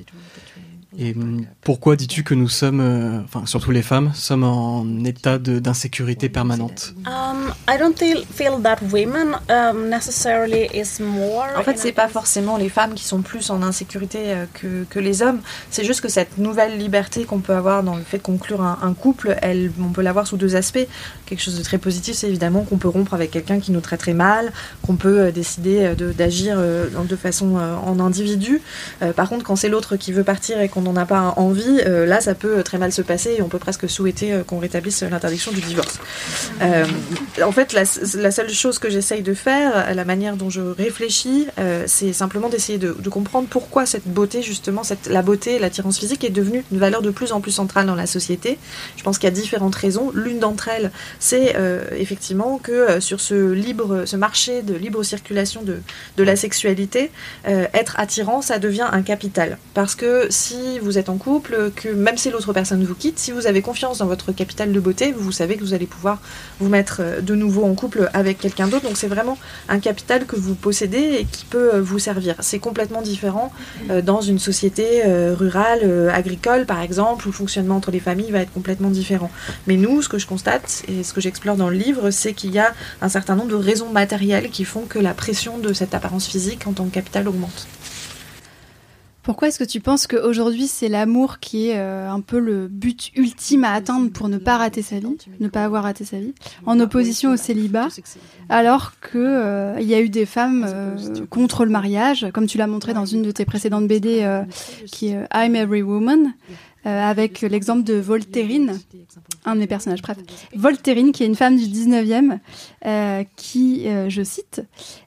Et 1.00 1.15
pourquoi 1.62 1.95
dis-tu 1.95 2.24
que 2.24 2.33
nous 2.33 2.50
sommes, 2.50 2.81
euh, 2.81 3.21
enfin 3.24 3.45
surtout 3.45 3.71
les 3.71 3.81
femmes, 3.81 4.12
sommes 4.13 4.43
en 4.43 4.86
état 5.05 5.38
d'insécurité 5.38 6.27
permanente 6.27 6.93
um, 7.05 7.53
I 7.69 7.77
don't 7.77 7.95
feel 7.98 8.62
that 8.62 8.79
women 8.91 9.38
um, 9.50 9.88
necessarily 9.88 10.67
is 10.74 11.01
more. 11.01 11.48
En 11.57 11.63
fait, 11.63 11.77
c'est 11.77 11.93
pas 11.93 12.10
forcément 12.10 12.57
les 12.57 12.67
femmes 12.67 12.93
qui 12.93 13.05
sont 13.05 13.21
plus 13.21 13.51
en 13.51 13.62
insécurité 13.62 14.19
euh, 14.25 14.45
que, 14.53 14.83
que, 14.89 15.00
les 15.00 15.21
hommes. 15.21 15.39
C'est 15.69 15.86
juste 15.86 16.01
que 16.01 16.10
cette 16.10 16.38
nouvelle 16.38 16.77
liberté 16.77 17.24
qu'on 17.24 17.39
peut 17.39 17.55
avoir 17.55 17.83
dans 17.83 17.95
le 17.95 18.03
fait 18.03 18.17
de 18.17 18.24
conclure 18.24 18.62
un, 18.62 18.93
couple, 18.93 19.38
elle, 19.41 19.71
on 19.79 19.89
peut 19.89 20.01
l'avoir 20.01 20.27
sous 20.27 20.38
deux 20.38 20.57
aspects. 20.57 20.88
Quelque 21.25 21.41
chose 21.41 21.57
de 21.57 21.63
très 21.63 21.77
positif, 21.77 22.15
c'est 22.15 22.27
évidemment 22.27 22.63
qu'on 22.63 22.77
peut 22.77 22.89
rompre 22.89 23.13
avec 23.13 23.31
quelqu'un 23.31 23.62
qui 23.62 23.71
nous 23.71 23.79
traiterait 23.79 24.13
mal, 24.13 24.51
qu'on 24.81 24.98
peut 24.98 25.21
euh, 25.21 25.31
décider 25.31 25.93
d'agir 26.17 26.57
de, 26.60 27.15
façon 27.15 27.55
en 27.55 28.00
individu. 28.00 28.62
par 29.15 29.29
contre, 29.29 29.43
quand 29.43 29.55
c'est 29.55 29.69
l'autre 29.69 29.95
qui 29.95 30.12
veut 30.12 30.24
partir 30.24 30.60
et 30.60 30.69
qu'on 30.69 30.80
on 30.81 30.93
n'en 30.93 30.95
a 30.95 31.05
pas 31.05 31.33
envie, 31.38 31.81
euh, 31.85 32.05
là 32.05 32.21
ça 32.21 32.35
peut 32.35 32.63
très 32.63 32.77
mal 32.77 32.91
se 32.91 33.01
passer 33.01 33.35
et 33.38 33.41
on 33.41 33.47
peut 33.47 33.59
presque 33.59 33.89
souhaiter 33.89 34.33
euh, 34.33 34.43
qu'on 34.43 34.59
rétablisse 34.59 35.03
l'interdiction 35.03 35.51
du 35.51 35.61
divorce. 35.61 36.00
Euh, 36.61 36.85
en 37.43 37.51
fait, 37.51 37.73
la, 37.73 37.85
seule 37.85 38.50
chose 38.50 38.79
que 38.79 38.89
j'essaye 38.89 39.21
de 39.21 39.33
faire, 39.33 39.93
la 39.93 40.05
manière 40.05 40.35
dont 40.35 40.50
je 40.50 40.61
réfléchis, 40.61 41.47
c'est 41.85 42.13
simplement 42.13 42.50
d'essayer 42.50 42.77
de, 42.77 42.91
comprendre 43.09 43.47
pourquoi 43.50 43.85
cette 43.85 44.07
beauté, 44.07 44.41
justement, 44.41 44.83
cette, 44.83 45.07
la 45.07 45.21
beauté, 45.21 45.59
l'attirance 45.59 46.00
physique 46.00 46.23
est 46.23 46.29
devenue 46.29 46.63
une 46.71 46.77
valeur 46.77 47.01
de 47.01 47.09
plus 47.09 47.33
en 47.33 47.41
plus 47.41 47.51
centrale 47.51 47.85
dans 47.85 47.95
la 47.95 48.07
société. 48.07 48.57
Je 48.95 49.03
pense 49.03 49.17
qu'il 49.17 49.27
y 49.27 49.31
a 49.31 49.35
différentes 49.35 49.75
raisons. 49.75 50.11
L'une 50.13 50.39
d'entre 50.39 50.69
elles, 50.69 50.91
c'est 51.19 51.55
effectivement 51.97 52.59
que 52.61 53.00
sur 53.00 53.19
ce 53.19 53.51
libre, 53.51 54.03
ce 54.05 54.15
marché 54.15 54.61
de 54.61 54.73
libre 54.73 55.03
circulation 55.03 55.61
de, 55.61 55.79
de 56.17 56.23
la 56.23 56.35
sexualité, 56.35 57.11
être 57.45 58.00
attirant, 58.00 58.41
ça 58.41 58.59
devient 58.59 58.88
un 58.91 59.01
capital. 59.01 59.57
Parce 59.73 59.95
que 59.95 60.27
si 60.29 60.70
vous 60.79 60.97
êtes 60.97 61.09
en 61.09 61.17
couple, 61.17 61.71
que 61.75 61.89
même 61.89 62.17
si 62.17 62.29
l'autre 62.29 62.53
personne 62.53 62.83
vous 62.83 62.95
quitte, 62.95 63.19
si 63.19 63.31
vous 63.31 63.47
avez 63.47 63.61
confiance 63.61 63.99
dans 63.99 64.05
votre 64.05 64.31
capital 64.31 64.71
de 64.71 64.79
beauté, 64.79 65.11
vous 65.11 65.31
savez 65.31 65.55
que 65.55 65.61
vous 65.61 65.73
allez 65.73 65.85
pouvoir 65.85 66.19
vous 66.59 66.69
mettre 66.69 66.97
euh, 66.99 67.21
de 67.21 67.35
nouveau 67.35 67.65
en 67.65 67.73
couple 67.73 68.09
avec 68.13 68.39
quelqu'un 68.39 68.67
d'autre. 68.67 68.83
Donc 68.83 68.97
c'est 68.97 69.07
vraiment 69.07 69.37
un 69.69 69.79
capital 69.79 70.25
que 70.25 70.35
vous 70.35 70.55
possédez 70.55 71.17
et 71.19 71.25
qui 71.25 71.45
peut 71.45 71.75
euh, 71.75 71.81
vous 71.81 71.99
servir. 71.99 72.35
C'est 72.39 72.59
complètement 72.59 73.01
différent 73.01 73.51
euh, 73.89 74.01
dans 74.01 74.21
une 74.21 74.39
société 74.39 75.03
rurale, 75.33 76.09
agricole 76.13 76.65
par 76.65 76.81
exemple, 76.81 77.27
où 77.27 77.31
le 77.31 77.35
fonctionnement 77.35 77.75
entre 77.75 77.91
les 77.91 77.99
familles 77.99 78.31
va 78.31 78.39
être 78.39 78.53
complètement 78.53 78.89
différent. 78.89 79.31
Mais 79.67 79.77
nous, 79.77 80.01
ce 80.01 80.09
que 80.09 80.17
je 80.17 80.27
constate 80.27 80.83
et 80.87 81.03
ce 81.03 81.13
que 81.13 81.21
j'explore 81.21 81.55
dans 81.55 81.69
le 81.69 81.75
livre, 81.75 82.11
c'est 82.11 82.33
qu'il 82.33 82.51
y 82.51 82.59
a 82.59 82.73
un 83.01 83.09
certain 83.09 83.35
nombre 83.35 83.49
de 83.49 83.55
raisons 83.55 83.89
matérielles 83.89 84.49
qui 84.49 84.65
font 84.65 84.81
que 84.81 84.99
la 84.99 85.13
pression 85.13 85.57
de 85.57 85.73
cette 85.73 85.93
apparence 85.93 86.27
physique 86.27 86.67
en 86.67 86.73
tant 86.73 86.85
que 86.85 86.91
capital 86.91 87.27
augmente. 87.27 87.67
Pourquoi 89.31 89.47
est-ce 89.47 89.59
que 89.59 89.63
tu 89.63 89.79
penses 89.79 90.07
qu'aujourd'hui 90.07 90.67
c'est 90.67 90.89
l'amour 90.89 91.39
qui 91.39 91.69
est 91.69 91.77
euh, 91.77 92.11
un 92.11 92.19
peu 92.19 92.38
le 92.38 92.67
but 92.67 93.11
ultime 93.15 93.63
à 93.63 93.71
atteindre 93.71 94.11
pour 94.11 94.27
ne 94.27 94.38
pas 94.38 94.57
rater 94.57 94.81
sa 94.81 95.00
vie, 95.00 95.15
ne 95.39 95.47
pas 95.47 95.63
avoir 95.63 95.83
raté 95.83 96.03
sa 96.03 96.19
vie, 96.19 96.33
en 96.65 96.77
opposition 96.81 97.31
au 97.31 97.38
célibat, 97.38 97.88
alors 98.50 98.91
qu'il 99.00 99.21
euh, 99.21 99.79
y 99.79 99.93
a 99.93 100.01
eu 100.01 100.09
des 100.09 100.25
femmes 100.25 100.65
euh, 100.67 100.97
contre 101.29 101.63
le 101.63 101.71
mariage, 101.71 102.27
comme 102.33 102.45
tu 102.45 102.57
l'as 102.57 102.67
montré 102.67 102.93
dans 102.93 103.05
une 103.05 103.21
de 103.21 103.31
tes 103.31 103.45
précédentes 103.45 103.88
BD 103.88 104.29
qui 104.91 105.07
est 105.07 105.25
I'm 105.33 105.55
Every 105.55 105.81
Woman, 105.81 106.33
avec 106.85 107.41
l'exemple 107.41 107.83
de 107.83 107.95
Voltairine, 107.95 108.79
un 109.45 109.55
de 109.55 109.59
mes 109.59 109.67
personnages, 109.67 110.01
bref. 110.01 110.17
Voltairine, 110.55 111.11
qui 111.11 111.23
est 111.23 111.27
une 111.27 111.35
femme 111.35 111.57
du 111.57 111.65
19e, 111.65 112.39
euh, 112.85 113.23
qui, 113.35 113.88
euh, 113.88 114.09
je 114.09 114.23
cite, 114.23 114.63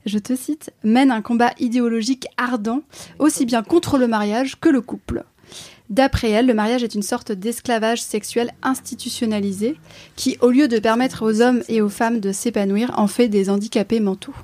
je 0.06 0.18
te 0.18 0.34
cite, 0.36 0.72
mène 0.82 1.10
un 1.10 1.22
combat 1.22 1.52
idéologique 1.58 2.26
ardent, 2.36 2.82
aussi 3.18 3.44
bien 3.46 3.62
contre 3.62 3.98
le 3.98 4.06
mariage 4.06 4.56
que 4.60 4.68
le 4.68 4.80
couple. 4.80 5.24
D'après 5.90 6.30
elle, 6.30 6.46
le 6.46 6.54
mariage 6.54 6.82
est 6.82 6.94
une 6.94 7.02
sorte 7.02 7.30
d'esclavage 7.30 8.02
sexuel 8.02 8.52
institutionnalisé 8.62 9.76
qui, 10.16 10.38
au 10.40 10.50
lieu 10.50 10.66
de 10.66 10.78
permettre 10.78 11.22
aux 11.22 11.42
hommes 11.42 11.62
et 11.68 11.82
aux 11.82 11.90
femmes 11.90 12.20
de 12.20 12.32
s'épanouir, 12.32 12.92
en 12.96 13.06
fait 13.06 13.28
des 13.28 13.50
handicapés 13.50 14.00
mentaux. 14.00 14.34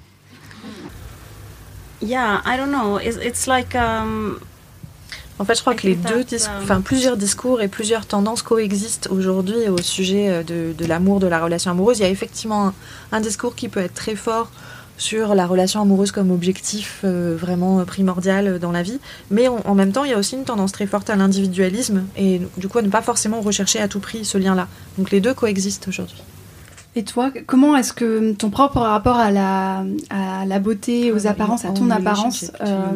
Yeah, 2.02 2.40
I 2.46 2.56
don't 2.56 2.70
know. 2.70 2.98
It's, 2.98 3.46
like 3.46 3.74
um, 3.74 4.40
en 5.40 5.44
fait, 5.46 5.54
je 5.54 5.62
crois 5.62 5.74
que 5.74 5.86
les 5.86 5.94
deux, 5.94 6.22
enfin 6.62 6.82
plusieurs 6.82 7.16
discours 7.16 7.62
et 7.62 7.68
plusieurs 7.68 8.04
tendances 8.04 8.42
coexistent 8.42 9.08
aujourd'hui 9.10 9.70
au 9.70 9.78
sujet 9.78 10.28
euh, 10.28 10.42
de, 10.74 10.84
l'amour, 10.84 11.18
de 11.18 11.26
la 11.26 11.42
relation 11.42 11.70
amoureuse. 11.70 11.98
Il 11.98 12.02
y 12.02 12.04
a 12.04 12.10
effectivement 12.10 12.74
un, 13.10 13.20
discours 13.20 13.54
qui 13.54 13.70
peut 13.70 13.80
être 13.80 13.94
très 13.94 14.16
fort 14.16 14.50
sur 14.98 15.34
la 15.34 15.46
relation 15.46 15.80
amoureuse 15.80 16.12
comme 16.12 16.30
objectif 16.30 17.00
euh, 17.04 17.34
vraiment 17.40 17.82
primordial 17.86 18.58
dans 18.58 18.70
la 18.70 18.82
vie, 18.82 19.00
mais 19.30 19.48
en, 19.48 19.74
même 19.74 19.92
temps, 19.92 20.04
il 20.04 20.10
y 20.10 20.14
a 20.14 20.18
aussi 20.18 20.36
une 20.36 20.44
tendance 20.44 20.72
très 20.72 20.86
forte 20.86 21.08
à 21.08 21.16
l'individualisme 21.16 22.04
et 22.18 22.42
du 22.58 22.68
coup 22.68 22.76
à 22.76 22.82
ne 22.82 22.90
pas 22.90 23.00
forcément 23.00 23.40
rechercher 23.40 23.80
à 23.80 23.88
tout 23.88 24.00
prix 24.00 24.26
ce 24.26 24.36
lien-là. 24.36 24.68
Donc 24.98 25.10
les 25.10 25.20
deux 25.20 25.32
coexistent 25.32 25.88
aujourd'hui. 25.88 26.22
Et 26.96 27.04
toi, 27.04 27.30
comment 27.46 27.76
est-ce 27.76 27.92
que 27.92 28.32
ton 28.32 28.50
propre 28.50 28.78
rapport 28.80 29.16
à 29.16 29.30
la, 29.30 29.84
à 30.10 30.44
la 30.44 30.58
beauté, 30.58 31.12
aux 31.12 31.26
apparences, 31.28 31.64
à 31.64 31.70
ton 31.70 31.88
apparence 31.90 32.50
euh, 32.60 32.86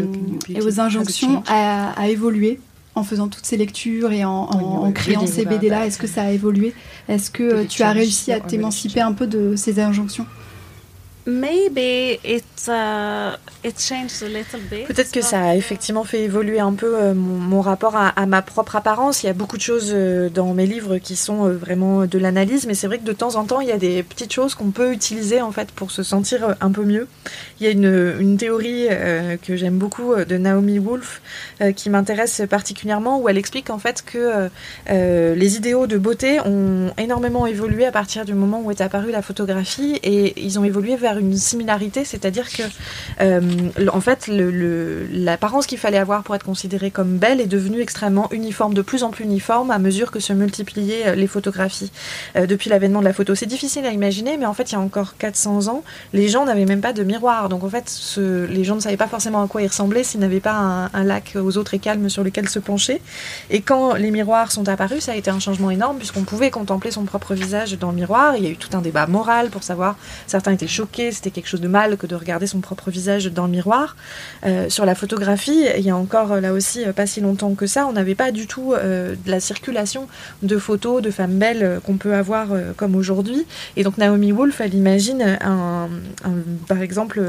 et 0.48 0.60
aux 0.62 0.80
injonctions 0.80 1.44
a, 1.46 2.08
évolué 2.08 2.58
en 2.96 3.04
faisant 3.04 3.28
toutes 3.28 3.46
ces 3.46 3.56
lectures 3.56 4.12
et 4.12 4.24
en, 4.24 4.90
créant 4.92 5.26
ces 5.26 5.44
BD-là 5.44 5.86
Est-ce 5.86 5.98
que 5.98 6.08
ça 6.08 6.22
a 6.22 6.30
évolué? 6.30 6.74
Est-ce 7.08 7.30
que 7.30 7.64
tu 7.64 7.82
as 7.82 7.92
réussi 7.92 8.32
à 8.32 8.40
t'émanciper 8.40 9.00
un 9.00 9.12
peu 9.12 9.28
de 9.28 9.54
ces 9.54 9.78
injonctions? 9.78 10.26
Peut-être 14.84 15.10
que 15.10 15.22
ça 15.22 15.40
a 15.40 15.54
effectivement 15.54 16.04
fait 16.04 16.22
évoluer 16.22 16.60
un 16.60 16.74
peu 16.74 16.96
euh, 16.96 17.14
mon, 17.14 17.36
mon, 17.36 17.60
rapport 17.62 17.96
à, 17.96 18.08
à, 18.08 18.26
ma 18.26 18.42
propre 18.42 18.76
apparence. 18.76 19.22
Il 19.22 19.26
y 19.26 19.30
a 19.30 19.32
beaucoup 19.32 19.56
de 19.56 19.62
choses 19.62 19.92
euh, 19.94 20.28
dans 20.28 20.52
mes 20.52 20.66
livres 20.66 20.98
qui 20.98 21.16
sont 21.16 21.46
euh, 21.46 21.56
vraiment 21.56 22.04
de 22.04 22.18
l'analyse, 22.18 22.66
mais 22.66 22.74
c'est 22.74 22.86
vrai 22.86 22.98
que 22.98 23.04
de 23.04 23.12
temps 23.12 23.36
en 23.36 23.44
temps, 23.44 23.60
il 23.60 23.68
y 23.68 23.72
a 23.72 23.78
des 23.78 24.02
petites 24.02 24.32
choses 24.32 24.54
qu'on 24.54 24.70
peut 24.70 24.92
utiliser 24.92 25.40
en 25.40 25.52
fait 25.52 25.70
pour 25.72 25.90
se 25.90 26.02
sentir 26.02 26.56
un 26.60 26.70
peu 26.70 26.84
mieux. 26.84 27.08
Il 27.60 27.66
y 27.66 27.68
a 27.68 27.72
une, 27.72 28.16
une 28.20 28.36
théorie 28.36 28.88
euh, 28.90 29.36
que 29.36 29.56
j'aime 29.56 29.78
beaucoup 29.78 30.14
de 30.14 30.36
Naomi 30.36 30.78
Wolf 30.78 31.22
euh, 31.60 31.72
qui 31.72 31.90
m'intéresse 31.90 32.42
particulièrement 32.48 33.20
où 33.20 33.28
elle 33.28 33.38
explique 33.38 33.70
en 33.70 33.78
fait 33.78 34.02
que 34.04 34.48
euh, 34.90 35.34
les 35.34 35.56
idéaux 35.56 35.86
de 35.86 35.98
beauté 35.98 36.40
ont 36.40 36.92
énormément 36.98 37.46
évolué 37.46 37.86
à 37.86 37.92
partir 37.92 38.24
du 38.24 38.34
moment 38.34 38.60
où 38.62 38.70
est 38.70 38.80
apparue 38.80 39.10
la 39.10 39.22
photographie 39.22 39.98
et 40.02 40.42
ils 40.44 40.58
ont 40.58 40.64
évolué 40.64 40.96
vers 40.96 41.13
une 41.18 41.37
similarité, 41.37 42.04
c'est-à-dire 42.04 42.50
que 42.50 42.62
euh, 43.21 43.40
en 43.92 44.00
fait 44.00 44.28
l'apparence 44.28 45.66
qu'il 45.66 45.78
fallait 45.78 45.99
avoir 45.99 46.23
pour 46.23 46.35
être 46.35 46.44
considérée 46.44 46.90
comme 46.90 47.18
belle 47.18 47.40
est 47.40 47.47
devenue 47.47 47.80
extrêmement 47.80 48.30
uniforme, 48.33 48.75
de 48.75 48.83
plus 48.83 49.02
en 49.02 49.11
plus 49.11 49.25
uniforme 49.25 49.71
à 49.71 49.78
mesure 49.78 50.11
que 50.11 50.21
se 50.21 50.33
multipliaient 50.33 51.09
euh, 51.09 51.14
les 51.14 51.26
photographies 51.26 51.92
euh, 52.37 52.47
depuis 52.47 52.71
l'avènement 52.71 53.00
de 53.00 53.04
la 53.04 53.12
photo. 53.12 53.35
C'est 53.35 53.47
difficile 53.47 53.87
à 53.87 53.90
imaginer, 53.90 54.37
mais 54.37 54.47
en 54.47 54.54
fait 54.54 54.71
il 54.71 54.75
y 54.75 54.76
a 54.76 54.80
encore 54.80 55.16
400 55.16 55.68
ans, 55.68 55.83
les 56.12 56.28
gens 56.28 56.44
n'avaient 56.44 56.64
même 56.64 56.80
pas 56.80 56.92
de 56.92 57.02
miroir, 57.02 57.49
donc 57.49 57.64
en 57.64 57.68
fait 57.68 58.16
les 58.16 58.64
gens 58.64 58.76
ne 58.76 58.80
savaient 58.80 58.97
pas 58.97 59.09
forcément 59.09 59.42
à 59.42 59.49
quoi 59.49 59.62
ils 59.62 59.68
ressemblaient 59.68 60.04
s'ils 60.04 60.21
n'avaient 60.21 60.40
pas 60.40 60.54
un, 60.54 60.87
un, 60.92 61.04
lac 61.04 61.37
aux 61.37 61.56
autres 61.56 61.75
écalmes 61.75 62.09
sur 62.09 62.25
lequel 62.25 62.49
se 62.49 62.59
pencher. 62.59 63.00
Et 63.50 63.61
quand 63.61 63.94
les 63.94 64.11
miroirs 64.11 64.52
sont 64.52 64.68
apparus, 64.68 65.04
ça 65.04 65.12
a 65.12 65.16
été 65.16 65.30
un 65.30 65.40
changement 65.40 65.71
énorme 65.71 65.99
puisqu'on 65.99 66.23
pouvait 66.23 66.50
contempler 66.50 66.90
son 66.90 67.04
propre 67.04 67.35
visage 67.35 67.78
dans 67.78 67.90
le 67.90 67.97
miroir. 67.97 68.37
Il 68.37 68.44
y 68.44 68.47
a 68.47 68.50
eu 68.50 68.56
tout 68.56 68.76
un 68.76 68.80
débat 68.80 69.06
moral 69.06 69.50
pour 69.50 69.62
savoir, 69.62 69.97
certains 70.26 70.52
étaient 70.52 70.66
choqués, 70.66 71.03
c'était 71.12 71.30
quelque 71.30 71.49
chose 71.49 71.61
de 71.61 71.68
mal 71.68 71.96
que 71.96 72.06
de 72.06 72.14
regarder 72.14 72.46
son 72.46 72.61
propre 72.61 72.90
visage 72.90 73.26
dans 73.26 73.46
le 73.46 73.52
miroir. 73.52 73.96
Euh, 74.44 74.68
sur 74.68 74.84
la 74.84 74.94
photographie, 74.94 75.66
il 75.76 75.84
y 75.84 75.90
a 75.90 75.96
encore 75.96 76.40
là 76.40 76.52
aussi 76.52 76.84
pas 76.96 77.06
si 77.06 77.20
longtemps 77.20 77.54
que 77.54 77.66
ça, 77.66 77.87
on 77.87 77.92
n'avait 77.92 78.14
pas 78.14 78.30
du 78.30 78.46
tout 78.46 78.73
euh, 78.73 79.14
de 79.25 79.30
la 79.30 79.40
circulation 79.40 80.08
de 80.42 80.58
photos 80.58 81.02
de 81.02 81.11
femmes 81.11 81.38
belles 81.38 81.62
euh, 81.62 81.80
qu'on 81.80 81.96
peut 81.96 82.14
avoir 82.14 82.52
euh, 82.52 82.73
comme 82.76 82.94
aujourd'hui. 82.94 83.46
Et 83.76 83.84
donc 83.84 83.99
Naomi 83.99 84.32
Wolf, 84.32 84.61
elle 84.61 84.75
imagine 84.75 85.38
un, 85.40 85.88
par 86.68 86.80
exemple 86.80 87.20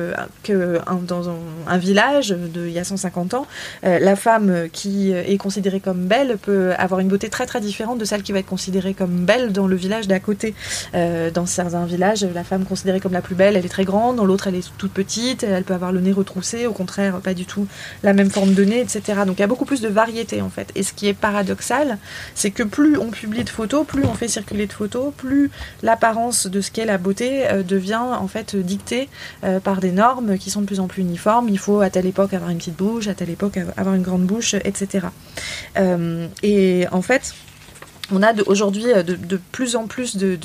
que 0.44 0.79
dans 1.08 1.29
un, 1.29 1.77
village 1.77 2.29
de 2.29 2.67
il 2.67 2.72
y 2.72 2.79
a 2.79 2.84
150 2.84 3.34
ans, 3.34 3.48
euh, 3.84 4.00
la 4.00 4.15
femme 4.15 4.70
qui 4.72 5.12
est 5.12 5.38
considérée 5.38 5.79
comme 5.79 6.05
belle 6.05 6.38
peut 6.41 6.74
avoir 6.77 7.00
une 7.00 7.08
beauté 7.08 7.29
très 7.29 7.46
très 7.46 7.62
différente 7.62 7.98
de 7.98 8.05
celle 8.05 8.24
qui 8.24 8.32
va 8.32 8.39
être 8.39 8.46
considérée 8.46 8.94
comme 8.94 9.25
belle 9.25 9.51
dans 9.51 9.67
le 9.67 9.75
village 9.75 10.08
d'à 10.08 10.20
côté. 10.20 10.55
Euh, 10.94 11.32
dans 11.32 11.46
certains 11.46 11.86
villages, 11.86 12.25
la 12.34 12.44
femme 12.44 12.65
considérée 12.65 13.00
comme 13.00 13.13
la 13.13 13.22
plus 13.22 13.36
belle, 13.36 13.55
elle 13.55 13.64
est 13.65 13.69
très 13.69 13.86
grande, 13.86 14.15
dans 14.17 14.25
l'autre, 14.25 14.48
elle 14.48 14.55
est 14.55 14.69
toute 14.77 14.91
petite, 14.91 15.43
elle 15.43 15.63
peut 15.63 15.74
avoir 15.74 15.91
le 15.91 16.01
nez 16.01 16.12
retroussé, 16.12 16.67
au 16.67 16.74
contraire, 16.74 17.19
pas 17.19 17.34
du 17.34 17.45
tout 17.45 17.67
la 18.03 18.13
même 18.13 18.29
forme 18.29 18.53
de 18.53 18.63
nez, 18.63 18.81
etc. 18.81 19.22
Donc 19.25 19.38
il 19.38 19.41
y 19.41 19.43
a 19.43 19.48
beaucoup 19.48 19.65
plus 19.65 19.81
de 19.81 19.88
variété 19.88 20.41
en 20.41 20.50
fait. 20.50 20.72
Et 20.75 20.84
ce 20.84 20.93
qui 20.93 21.07
est 21.07 21.13
paradoxal, 21.13 21.98
c'est 22.34 22.51
que 22.51 22.63
plus 22.63 22.98
on 22.98 23.12
publie 23.12 23.43
de 23.43 23.50
photos, 23.50 23.86
plus 23.86 24.05
on 24.05 24.13
fait 24.13 24.27
circuler 24.27 24.67
de 24.67 24.74
photos, 24.74 25.13
plus 25.15 25.51
l'apparence 25.84 26.48
de 26.48 26.62
ce 26.62 26.72
qu'est 26.72 26.86
la 26.86 26.98
beauté 26.98 27.48
euh, 27.48 27.63
devient 27.63 27.95
en 27.95 28.27
fait 28.27 28.55
dictée 28.55 29.10
euh, 29.43 29.60
par 29.60 29.79
des 29.79 29.91
normes 29.91 30.38
qui 30.38 30.50
sont 30.50 30.62
de 30.62 30.65
plus 30.65 30.79
en 30.79 30.88
plus 30.88 31.01
uniformes. 31.01 31.50
Il 31.50 31.60
faut 31.60 31.81
à 31.81 31.89
telle 31.89 32.05
époque 32.05 32.34
avoir 32.34 32.50
une 32.50 32.57
petite 32.57 32.77
bouche, 32.77 33.07
à 33.07 33.13
telle 33.13 33.29
époque 33.29 33.60
avoir 33.77 33.95
une 33.95 34.03
grande 34.03 34.25
bouche, 34.25 34.53
etc. 34.53 35.07
Euh, 35.77 36.27
et 36.43 36.88
en 36.91 37.01
fait, 37.01 37.34
on 38.12 38.21
a 38.21 38.33
aujourd'hui 38.45 38.85
de, 38.85 39.01
de, 39.01 39.39
plus 39.51 39.75
en 39.75 39.88
plus 39.88 40.17
de, 40.17 40.38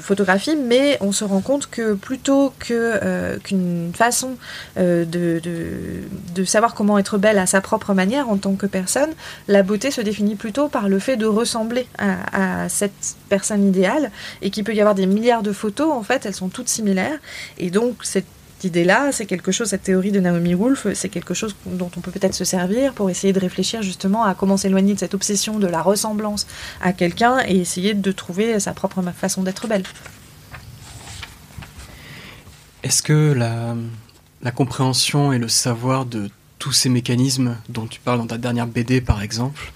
photographies, 0.00 0.56
mais 0.56 0.98
on 1.00 1.12
se 1.12 1.24
rend 1.24 1.40
compte 1.40 1.68
que 1.68 1.94
plutôt 1.94 2.52
euh, 2.70 3.38
qu'une 3.38 3.92
façon 3.94 4.36
euh, 4.78 5.04
de, 5.04 6.44
savoir 6.44 6.74
comment 6.74 6.98
être 6.98 7.18
belle 7.18 7.38
à 7.38 7.46
sa 7.46 7.60
propre 7.60 7.94
manière 7.94 8.28
en 8.28 8.36
tant 8.36 8.54
que 8.54 8.66
personne, 8.66 9.10
la 9.46 9.62
beauté 9.62 9.90
se 9.90 10.00
définit 10.00 10.34
plutôt 10.34 10.68
par 10.68 10.88
le 10.88 10.98
fait 10.98 11.16
de 11.16 11.26
ressembler 11.26 11.86
à, 11.98 12.64
à 12.64 12.68
cette 12.68 13.16
personne 13.28 13.66
idéale 13.66 14.10
et 14.42 14.50
qu'il 14.50 14.64
peut 14.64 14.74
y 14.74 14.80
avoir 14.80 14.94
des 14.94 15.06
milliards 15.06 15.42
de 15.42 15.52
photos, 15.52 15.92
en 15.92 16.02
fait, 16.02 16.26
elles 16.26 16.34
sont 16.34 16.48
toutes 16.48 16.68
similaires. 16.68 17.18
Et 17.58 17.70
donc, 17.70 17.98
cette 18.02 18.26
idée-là, 18.64 19.12
c'est 19.12 19.26
quelque 19.26 19.52
chose, 19.52 19.68
cette 19.68 19.82
théorie 19.82 20.12
de 20.12 20.20
Naomi 20.20 20.54
Wolf, 20.54 20.86
c'est 20.94 21.08
quelque 21.08 21.34
chose 21.34 21.54
dont 21.66 21.90
on 21.96 22.00
peut 22.00 22.10
peut-être 22.10 22.34
se 22.34 22.44
servir 22.44 22.92
pour 22.92 23.10
essayer 23.10 23.32
de 23.32 23.40
réfléchir 23.40 23.82
justement 23.82 24.24
à 24.24 24.34
comment 24.34 24.56
s'éloigner 24.56 24.94
de 24.94 24.98
cette 24.98 25.14
obsession 25.14 25.58
de 25.58 25.66
la 25.66 25.82
ressemblance 25.82 26.46
à 26.80 26.92
quelqu'un 26.92 27.38
et 27.46 27.56
essayer 27.56 27.94
de 27.94 28.12
trouver 28.12 28.60
sa 28.60 28.72
propre 28.72 29.02
façon 29.12 29.42
d'être 29.42 29.66
belle. 29.66 29.84
Est-ce 32.82 33.02
que 33.02 33.32
la, 33.32 34.50
compréhension 34.52 35.32
et 35.32 35.38
le 35.38 35.48
savoir 35.48 36.06
de 36.06 36.30
tous 36.58 36.72
ces 36.72 36.88
mécanismes 36.88 37.56
dont 37.68 37.86
tu 37.86 38.00
parles 38.00 38.18
dans 38.18 38.26
ta 38.26 38.38
dernière 38.38 38.66
BD 38.66 39.00
par 39.00 39.22
exemple, 39.22 39.72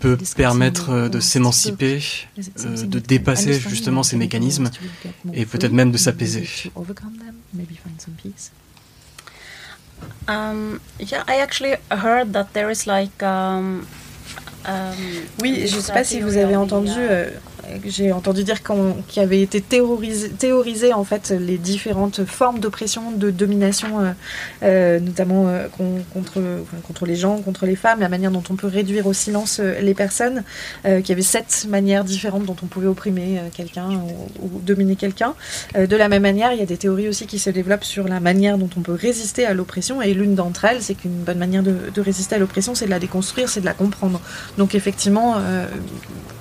peut 0.00 0.18
permettre 0.36 1.08
de 1.08 1.20
s'émanciper, 1.20 2.02
euh, 2.38 2.86
de 2.86 2.98
dépasser 2.98 3.58
justement 3.58 4.02
ces 4.02 4.16
mécanismes 4.16 4.70
et 5.32 5.46
peut-être 5.46 5.72
même 5.72 5.90
de 5.90 5.98
s'apaiser. 5.98 6.48
Um, 10.28 10.80
yeah, 10.98 11.24
I 11.28 11.40
actually 11.40 11.76
heard 11.90 12.32
that 12.32 12.52
there 12.54 12.70
is 12.70 12.86
like 12.86 13.22
um, 13.22 13.86
um, 14.66 14.94
oui, 15.40 15.66
je 15.66 15.76
ne 15.76 15.80
sais 15.80 15.92
pas 15.92 16.04
si 16.04 16.20
vous 16.20 16.36
avez 16.36 16.56
entendu, 16.56 16.90
euh, 16.96 17.30
j'ai 17.84 18.12
entendu 18.12 18.44
dire 18.44 18.62
qu'il 18.62 18.76
qu 19.08 19.20
avait 19.20 19.40
été 19.40 19.60
théorisé, 19.60 20.92
en 20.92 21.04
fait 21.04 21.30
les 21.30 21.58
différentes 21.58 22.24
formes 22.24 22.58
d'oppression, 22.58 23.12
de 23.12 23.30
domination, 23.30 24.00
euh, 24.00 24.12
euh, 24.62 25.00
notamment 25.00 25.48
euh, 25.48 25.66
contre, 25.68 27.06
les 27.06 27.16
gens, 27.16 27.38
contre 27.38 27.66
les 27.66 27.76
femmes, 27.76 28.00
la 28.00 28.08
manière 28.08 28.30
dont 28.30 28.42
on 28.50 28.56
peut 28.56 28.66
réduire 28.66 29.06
au 29.06 29.12
silence 29.12 29.60
les 29.60 29.94
personnes, 29.94 30.44
qu'il 30.84 31.08
y 31.08 31.12
avait 31.12 31.22
sept 31.22 31.66
manières 31.68 32.04
différentes 32.04 32.44
dont 32.44 32.56
on 32.62 32.66
pouvait 32.66 32.86
opprimer 32.86 33.40
quelqu'un 33.54 33.90
ou, 33.90 34.46
ou, 34.46 34.60
dominer 34.60 34.96
quelqu'un. 34.96 35.34
de 35.74 35.96
la 35.96 36.08
même 36.08 36.22
manière, 36.22 36.52
il 36.52 36.58
y 36.58 36.62
a 36.62 36.66
des 36.66 36.76
théories 36.76 37.08
aussi 37.08 37.26
qui 37.26 37.38
se 37.38 37.50
développent 37.50 37.84
sur 37.84 38.08
la 38.08 38.20
manière 38.20 38.58
dont 38.58 38.70
on 38.76 38.80
peut 38.80 38.92
résister 38.94 39.44
à 39.44 39.54
l'oppression, 39.54 40.02
et 40.02 40.14
l'une 40.14 40.34
d'entre 40.34 40.64
elles, 40.64 40.82
c'est 40.82 40.94
qu'une 40.94 41.22
bonne 41.22 41.38
manière 41.38 41.62
de, 41.62 41.76
de, 41.92 42.00
résister 42.00 42.36
à 42.36 42.38
l'oppression, 42.38 42.74
c'est 42.74 42.86
de 42.86 42.90
la 42.90 42.98
déconstruire, 42.98 43.48
c'est 43.48 43.60
de 43.60 43.66
la 43.66 43.74
comprendre. 43.74 44.20
Donc 44.58 44.74
effectivement, 44.74 45.36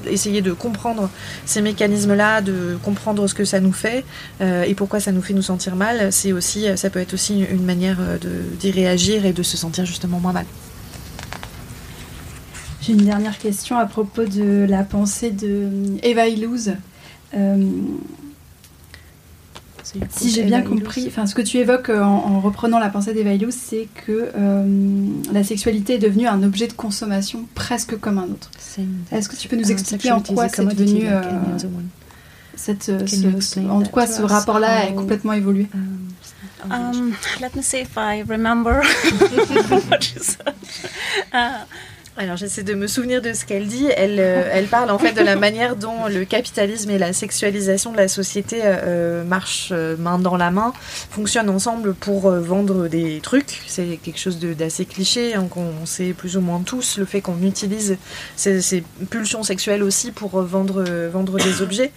essayer 0.08 0.42
de 0.42 0.54
comprendre 0.54 1.10
ces 1.46 1.62
mécanismes-là, 1.62 2.42
de 2.42 2.78
comprendre 2.84 3.28
ce 3.28 3.34
que 3.34 3.46
ça 3.46 3.60
nous 3.60 3.74
fait 3.74 4.04
euh, 4.42 4.64
et 4.64 4.76
pourquoi 4.76 5.00
ça 5.00 5.12
nous 5.12 5.22
fait 5.22 5.34
nous 5.34 5.42
sentir 5.42 5.76
mal, 5.76 6.12
c'est 6.12 6.32
aussi, 6.32 6.66
ça 6.76 6.90
peut 6.90 7.00
être 7.00 7.14
aussi 7.14 7.46
une 7.52 7.66
manière 7.66 8.00
d'y 8.60 8.72
réagir 8.72 9.26
et 9.26 9.34
de 9.34 9.44
se 9.44 9.58
sentir 9.58 9.86
justement 9.86 10.20
moins 10.20 10.34
mal. 10.34 10.46
J'ai 12.82 12.94
une 12.94 13.06
dernière 13.06 13.38
question 13.38 13.78
à 13.78 13.86
propos 13.86 14.26
de 14.26 14.66
la 14.68 14.84
pensée 14.84 15.30
de 15.30 15.70
Eva 16.02 16.28
Illouz. 16.28 16.74
Euh, 17.36 17.56
si 20.10 20.30
j'ai 20.30 20.44
bien 20.44 20.62
compris, 20.62 21.06
enfin, 21.08 21.26
ce 21.28 21.36
que 21.36 21.42
tu 21.42 21.58
évoques 21.58 21.90
en, 21.90 22.02
en 22.02 22.40
reprenant 22.40 22.80
la 22.80 22.90
pensée 22.90 23.14
d'Eva 23.14 23.34
Illouz, 23.34 23.54
c'est 23.54 23.88
que 24.06 24.30
euh, 24.36 25.08
la 25.32 25.44
sexualité 25.44 25.96
est 25.96 26.00
devenue 26.00 26.28
un 26.28 26.44
objet 26.44 26.68
de 26.68 26.74
consommation 26.74 27.46
presque 27.56 27.98
comme 28.00 28.18
un 28.18 28.26
autre. 28.26 28.50
Est-ce 29.12 29.28
que 29.30 29.36
tu 29.36 29.48
peux 29.48 29.58
nous 29.58 29.72
expliquer 29.72 30.12
en 30.12 30.22
quoi 30.22 30.50
c'est 30.50 30.66
devenu 30.66 31.04
euh, 31.08 31.22
cette, 32.56 32.84
ce, 32.84 33.60
en 33.60 33.84
quoi 33.84 34.08
ce 34.08 34.22
rapport-là 34.22 34.88
est 34.90 34.94
complètement 34.94 35.34
évolué? 35.34 35.68
um, 36.70 37.14
Let 37.42 37.56
me 37.56 37.62
see 37.62 37.82
if 37.82 37.98
I 37.98 38.24
remember 38.28 38.82
alors 42.22 42.38
j'essaie 42.38 42.62
de 42.62 42.76
me 42.76 42.86
souvenir 42.86 43.20
de 43.20 43.34
ce 43.34 43.46
qu'elle 43.46 43.68
dit. 43.68 43.88
Elle, 43.98 44.20
euh, 44.20 44.48
elle 44.54 44.68
parle 44.68 44.92
en 44.92 45.00
fait 45.00 45.14
de 45.14 45.22
la 45.22 45.36
manière 45.36 45.76
dont 45.76 46.08
le 46.08 46.24
capitalisme 46.24 46.92
et 46.92 47.00
la 47.00 47.14
sexualisation 47.14 47.92
de 47.92 47.98
la 47.98 48.08
société 48.08 48.62
euh, 48.64 49.24
marchent 49.24 49.70
euh, 49.72 49.98
main 49.98 50.20
dans 50.20 50.38
la 50.38 50.52
main, 50.52 50.72
fonctionnent 51.10 51.50
ensemble 51.50 51.96
pour 51.96 52.30
vendre 52.30 52.88
des 52.88 53.20
trucs. 53.22 53.62
C'est 53.66 54.00
quelque 54.04 54.20
chose 54.20 54.40
d'assez 54.40 54.86
cliché, 54.86 55.34
hein, 55.34 55.48
qu'on 55.50 55.86
sait 55.86 56.14
plus 56.14 56.38
ou 56.38 56.42
moins 56.42 56.60
tous, 56.60 57.00
le 57.00 57.06
fait 57.06 57.22
qu'on 57.22 57.42
utilise 57.42 57.98
ces, 58.36 58.62
ces, 58.62 58.84
pulsions 59.10 59.42
sexuelles 59.42 59.82
aussi 59.82 60.12
pour 60.12 60.42
vendre, 60.42 60.84
vendre 61.12 61.38
des 61.38 61.62
objets, 61.64 61.92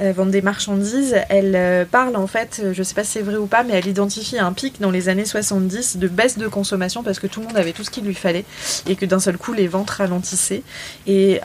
vendre 0.00 0.32
des 0.32 0.42
marchandises. 0.42 1.16
Elle 1.28 1.86
parle 1.86 2.16
en 2.16 2.26
fait, 2.26 2.62
je 2.72 2.82
sais 2.82 2.94
pas 2.94 3.04
si 3.04 3.12
c'est 3.12 3.22
vrai 3.22 3.36
ou 3.36 3.46
pas, 3.46 3.62
mais 3.62 3.74
elle 3.74 3.86
identifie 3.86 4.38
un 4.38 4.52
pic 4.52 4.80
dans 4.80 4.90
les 4.90 5.08
années 5.08 5.24
70 5.24 5.98
de 5.98 6.08
baisse 6.08 6.36
de 6.36 6.48
consommation 6.48 7.02
parce 7.02 7.20
que 7.20 7.26
tout 7.26 7.40
le 7.40 7.46
monde 7.46 7.56
avait 7.56 7.72
tout 7.72 7.84
ce 7.84 7.90
qu'il 7.90 8.04
lui 8.04 8.14
fallait 8.14 8.44
et 8.88 8.96
que 8.96 9.06
d'un 9.06 9.20
seul 9.20 9.38
coup 9.38 9.52
les 9.52 9.67
ventes 9.68 9.90
ralentissaient. 9.90 10.62
Et 11.06 11.40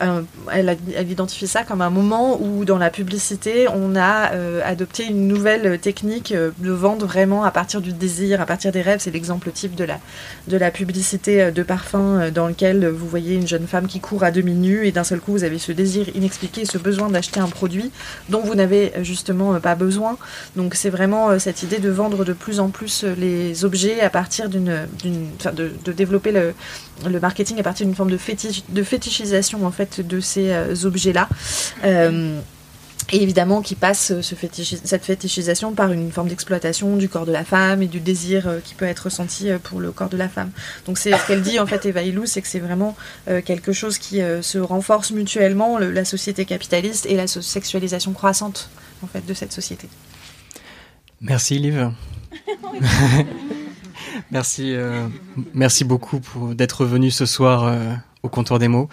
elle, 0.51 0.77
elle, 0.95 1.11
identifie 1.11 1.47
ça 1.47 1.63
comme 1.63 1.81
un 1.81 1.89
moment 1.89 2.41
où 2.41 2.65
dans 2.65 2.77
la 2.77 2.89
publicité, 2.89 3.67
on 3.73 3.95
a 3.95 4.31
adopté 4.63 5.05
une 5.05 5.27
nouvelle 5.27 5.79
technique 5.79 6.33
de 6.33 6.71
vente 6.71 7.03
vraiment 7.03 7.43
à 7.43 7.51
partir 7.51 7.81
du 7.81 7.93
désir, 7.93 8.41
à 8.41 8.45
partir 8.45 8.71
des 8.71 8.81
rêves. 8.81 8.99
C'est 8.99 9.11
l'exemple 9.11 9.51
type 9.51 9.75
de 9.75 9.83
la, 9.83 9.99
de 10.47 10.57
la 10.57 10.71
publicité 10.71 11.51
de 11.51 11.63
parfum 11.63 12.31
dans 12.31 12.47
lequel 12.47 12.87
vous 12.87 13.07
voyez 13.07 13.35
une 13.35 13.47
jeune 13.47 13.67
femme 13.67 13.87
qui 13.87 13.99
court 13.99 14.23
à 14.23 14.31
demi 14.31 14.53
nue 14.53 14.87
et 14.87 14.91
d'un 14.91 15.03
seul 15.03 15.19
coup 15.19 15.33
vous 15.33 15.43
avez 15.43 15.59
ce 15.59 15.71
désir 15.71 16.07
inexpliqué, 16.15 16.65
ce 16.65 16.77
besoin 16.77 17.09
d'acheter 17.09 17.39
un 17.39 17.47
produit 17.47 17.91
dont 18.29 18.41
vous 18.41 18.55
n'avez 18.55 18.93
justement 19.01 19.59
pas 19.59 19.75
besoin. 19.75 20.17
Donc 20.55 20.75
c'est 20.75 20.89
vraiment 20.89 21.37
cette 21.39 21.63
idée 21.63 21.79
de 21.79 21.89
vendre 21.89 22.25
de 22.25 22.33
plus 22.33 22.59
en 22.59 22.69
plus 22.69 23.03
les 23.03 23.65
objets 23.65 24.01
à 24.01 24.09
partir 24.09 24.49
d'une, 24.49 24.87
de, 25.03 25.71
de, 25.83 25.91
développer 25.91 26.31
le, 26.31 26.53
le, 27.07 27.19
marketing 27.19 27.59
à 27.59 27.63
partir 27.63 27.85
d'une 27.85 27.95
forme 28.03 28.11
de, 28.11 28.17
fétiche, 28.17 28.63
de 28.67 28.83
fétichisation 28.83 29.65
en 29.65 29.71
fait 29.71 30.05
de 30.05 30.19
ces 30.19 30.51
euh, 30.51 30.75
objets-là. 30.83 31.29
Euh, 31.85 32.39
et 33.11 33.21
évidemment 33.21 33.61
qui 33.61 33.75
passe 33.75 34.13
ce 34.21 34.35
cette 34.83 35.05
fétichisation 35.05 35.73
par 35.73 35.91
une 35.91 36.11
forme 36.11 36.29
d'exploitation 36.29 36.95
du 36.95 37.09
corps 37.09 37.25
de 37.25 37.33
la 37.33 37.43
femme 37.43 37.81
et 37.81 37.87
du 37.87 37.99
désir 37.99 38.47
euh, 38.47 38.59
qui 38.63 38.75
peut 38.75 38.85
être 38.85 39.01
ressenti 39.01 39.49
pour 39.63 39.79
le 39.81 39.91
corps 39.91 40.09
de 40.09 40.17
la 40.17 40.29
femme. 40.29 40.51
Donc 40.85 40.97
c'est 40.97 41.11
ce 41.11 41.27
qu'elle 41.27 41.41
dit 41.41 41.59
en 41.59 41.65
fait 41.65 41.85
Eva 41.85 42.01
Ilou, 42.01 42.25
c'est 42.25 42.41
que 42.41 42.47
c'est 42.47 42.59
vraiment 42.59 42.95
quelque 43.45 43.73
chose 43.73 43.97
qui 43.97 44.21
se 44.41 44.57
renforce 44.57 45.11
mutuellement, 45.11 45.77
la 45.77 46.05
société 46.05 46.45
capitaliste 46.45 47.05
et 47.05 47.15
la 47.15 47.27
sexualisation 47.27 48.13
croissante 48.13 48.69
en 49.01 49.07
fait 49.07 49.25
de 49.25 49.33
cette 49.33 49.51
société. 49.51 49.87
Merci 51.21 51.59
Liv. 51.59 51.91
merci, 54.31 54.73
euh, 54.73 55.07
merci 55.53 55.83
beaucoup 55.83 56.21
d'être 56.53 56.85
venu 56.85 57.11
ce 57.11 57.25
soir 57.25 57.63
euh, 57.63 57.93
au 58.23 58.29
comptoir 58.29 58.59
des 58.59 58.67
mots 58.67 58.89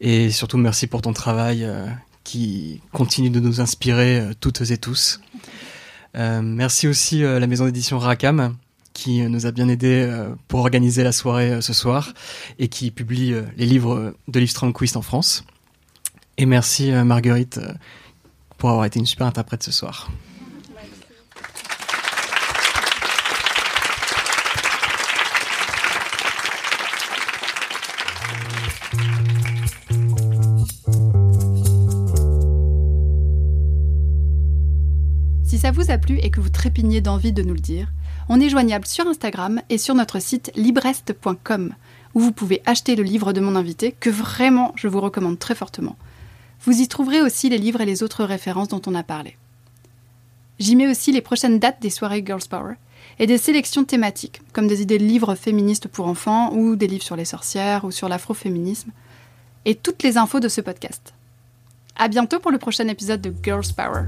et 0.00 0.30
surtout 0.30 0.58
merci 0.58 0.86
pour 0.86 1.02
ton 1.02 1.12
travail 1.12 1.64
euh, 1.64 1.86
qui 2.24 2.80
continue 2.92 3.30
de 3.30 3.40
nous 3.40 3.60
inspirer 3.60 4.30
toutes 4.40 4.70
et 4.70 4.78
tous. 4.78 5.20
merci 6.14 6.88
aussi 6.88 7.24
à 7.24 7.38
la 7.38 7.46
maison 7.46 7.66
d'édition 7.66 7.98
Rakam 7.98 8.56
qui 8.94 9.20
nous 9.22 9.44
a 9.44 9.50
bien 9.50 9.68
aidé 9.68 10.08
pour 10.48 10.60
organiser 10.60 11.02
la 11.02 11.12
soirée 11.12 11.60
ce 11.60 11.72
soir 11.72 12.14
et 12.58 12.68
qui 12.68 12.90
publie 12.90 13.34
les 13.56 13.66
livres 13.66 14.14
de 14.28 14.40
Liv 14.40 14.48
Strandquist 14.48 14.96
en 14.96 15.02
France. 15.02 15.44
Et 16.38 16.46
merci 16.46 16.92
Marguerite 16.92 17.60
pour 18.56 18.70
avoir 18.70 18.86
été 18.86 18.98
une 19.00 19.06
super 19.06 19.26
interprète 19.26 19.64
ce 19.64 19.72
soir. 19.72 20.08
Ça 35.64 35.70
vous 35.70 35.90
a 35.90 35.96
plu 35.96 36.18
et 36.18 36.30
que 36.30 36.42
vous 36.42 36.50
trépignez 36.50 37.00
d'envie 37.00 37.32
de 37.32 37.42
nous 37.42 37.54
le 37.54 37.58
dire, 37.58 37.90
on 38.28 38.38
est 38.38 38.50
joignable 38.50 38.84
sur 38.84 39.06
Instagram 39.06 39.62
et 39.70 39.78
sur 39.78 39.94
notre 39.94 40.20
site 40.20 40.52
librest.com, 40.56 41.72
où 42.12 42.20
vous 42.20 42.32
pouvez 42.32 42.60
acheter 42.66 42.96
le 42.96 43.02
livre 43.02 43.32
de 43.32 43.40
mon 43.40 43.56
invité, 43.56 43.92
que 43.92 44.10
vraiment 44.10 44.74
je 44.76 44.88
vous 44.88 45.00
recommande 45.00 45.38
très 45.38 45.54
fortement. 45.54 45.96
Vous 46.66 46.82
y 46.82 46.86
trouverez 46.86 47.22
aussi 47.22 47.48
les 47.48 47.56
livres 47.56 47.80
et 47.80 47.86
les 47.86 48.02
autres 48.02 48.24
références 48.24 48.68
dont 48.68 48.82
on 48.84 48.94
a 48.94 49.02
parlé. 49.02 49.38
J'y 50.58 50.76
mets 50.76 50.86
aussi 50.86 51.12
les 51.12 51.22
prochaines 51.22 51.58
dates 51.58 51.80
des 51.80 51.88
soirées 51.88 52.22
Girls 52.26 52.46
Power 52.46 52.74
et 53.18 53.26
des 53.26 53.38
sélections 53.38 53.84
thématiques, 53.84 54.42
comme 54.52 54.66
des 54.66 54.82
idées 54.82 54.98
de 54.98 55.04
livres 55.06 55.34
féministes 55.34 55.88
pour 55.88 56.08
enfants 56.08 56.52
ou 56.52 56.76
des 56.76 56.88
livres 56.88 57.04
sur 57.04 57.16
les 57.16 57.24
sorcières 57.24 57.86
ou 57.86 57.90
sur 57.90 58.10
l'afroféminisme, 58.10 58.90
et 59.64 59.76
toutes 59.76 60.02
les 60.02 60.18
infos 60.18 60.40
de 60.40 60.48
ce 60.48 60.60
podcast. 60.60 61.14
À 61.96 62.08
bientôt 62.08 62.38
pour 62.38 62.50
le 62.50 62.58
prochain 62.58 62.86
épisode 62.88 63.22
de 63.22 63.32
Girls 63.42 63.72
Power. 63.74 64.02